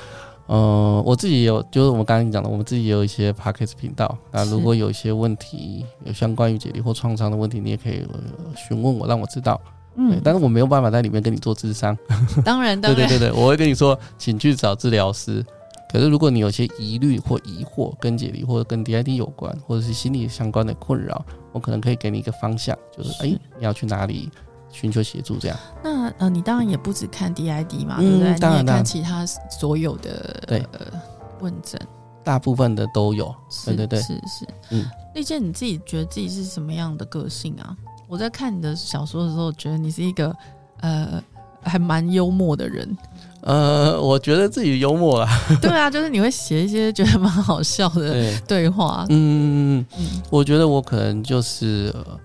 [0.49, 4.17] 呃，我自己也有，就是我们刚刚讲的，我们自己也有一些 podcast 频道。
[4.31, 8.07] 那如果有一些问题，有相关于解离或创伤的问题，你也可以
[8.55, 9.61] 询问我，让我知道。
[9.97, 11.97] 嗯，但是我没有办法在里面跟你做智商。
[12.45, 15.45] 当然， 当然，对对对对，我会跟你说，请去找治疗师。
[15.93, 23.29] 可是如果你有些疑虑或疑惑，跟解离或者跟 DID 有关，或者是心理相关的困扰，我可能可以给你一个方向，就是哎，
[23.59, 24.31] 你要去哪里？
[24.69, 25.57] 寻求协助，这样。
[25.83, 28.39] 那呃，你当然也不只看 DID 嘛，嗯、对不对？
[28.39, 31.01] 当然，你也看其他所有的对呃
[31.41, 31.81] 问诊，
[32.23, 33.35] 大部分的都有。
[33.49, 34.47] 是对对对，是是。
[34.73, 34.85] 嗯，
[35.15, 37.75] 丽娟，你自己觉得自己是什么样的个性啊？
[38.09, 40.35] 我在看你的小说的时候，觉得你是一个
[40.81, 41.23] 呃
[41.63, 42.97] 还蛮幽默的人。
[43.43, 45.29] 呃，我觉得自己幽默啦。
[45.63, 49.05] 对啊，就是你会写一些觉得蛮好笑的对话。
[49.07, 52.19] 对嗯嗯，我觉得我可能就是、呃、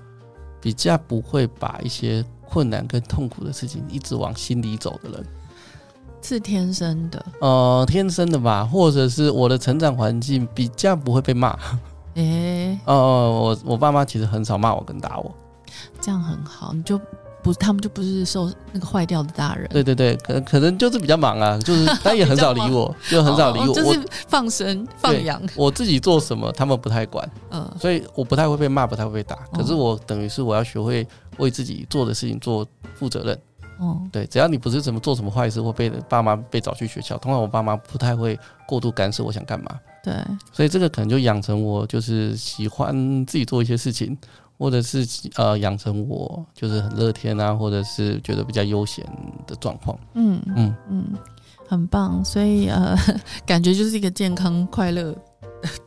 [0.60, 2.24] 比较不会把一些。
[2.54, 5.26] 困难跟痛苦的事情一直往心里走的人，
[6.22, 7.26] 是天生的。
[7.40, 11.52] 呃，天生的吧，或者是我的成长环境比较不会被骂。
[12.16, 15.34] 哎、欸，哦、呃，我我爸妈其实很少骂我跟打我，
[16.00, 17.00] 这样很好，你就。
[17.44, 19.68] 不，他们就不是受那个坏掉的大人。
[19.70, 25.42] 对对对，可可能就是比较忙啊， 就是他也很少理我，就很少理我，哦、就是放生放养。
[25.56, 27.28] 我自己做什么，他们不太管。
[27.50, 29.38] 嗯，所以我不太会被骂，不太会被打。
[29.52, 31.08] 可是我等于是我要学会
[31.40, 32.64] 为自己做的事情做
[32.94, 33.36] 负责任。
[33.80, 39.80] 哦，对，只要你不是怎么做什么坏事，或被爸妈被找去学校，通常我爸妈不太会过度干涉我想干嘛。
[40.04, 40.14] 对，
[40.54, 44.16] 所以这个可能就养成我就是喜欢自己做一些事情。
[44.62, 45.03] 或者是
[45.38, 49.03] 呃养成我就是很乐天啊，或者是觉得比较悠闲
[49.47, 49.97] 的状况。
[50.14, 51.05] 嗯嗯嗯，
[51.68, 52.24] 很棒。
[52.24, 52.95] 所以呃，
[53.43, 55.12] 感觉就是一个健康快乐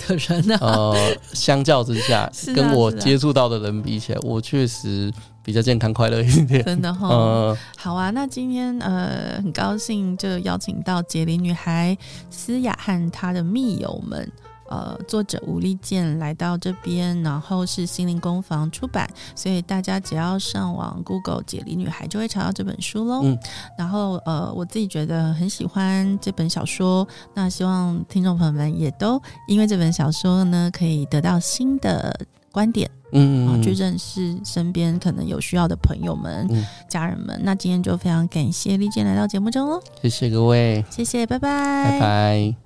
[0.08, 0.58] 的人啊。
[0.60, 0.96] 呃，
[1.32, 5.08] 相较之下， 跟我接触到的人比起来，我确实
[5.44, 6.64] 比较健康快乐一点。
[6.64, 7.06] 真的哈。
[7.08, 8.10] 呃，好啊。
[8.10, 11.96] 那今天呃，很高兴就邀请到杰林女孩
[12.28, 14.28] 思雅和她的密友们。
[14.68, 23.20] 呃，作者吴丽健来到这边，然后是心灵工坊出版，所以大家只要上网 Google 解离女孩就会查到这本书喽。
[23.24, 23.38] 嗯，
[23.78, 32.18] 然后呃，我自己觉得很喜欢这本小说，那希望听众朋友们也都因为这本小说呢，可以得到新的
[32.50, 37.38] 观点，嗯，嗯，嗯，去认识身边可能有需要的朋友们、嗯、家人们。
[37.42, 42.63] 那今天就非常感谢丽健来到节目中哦，谢谢各位，谢谢，拜拜，拜拜。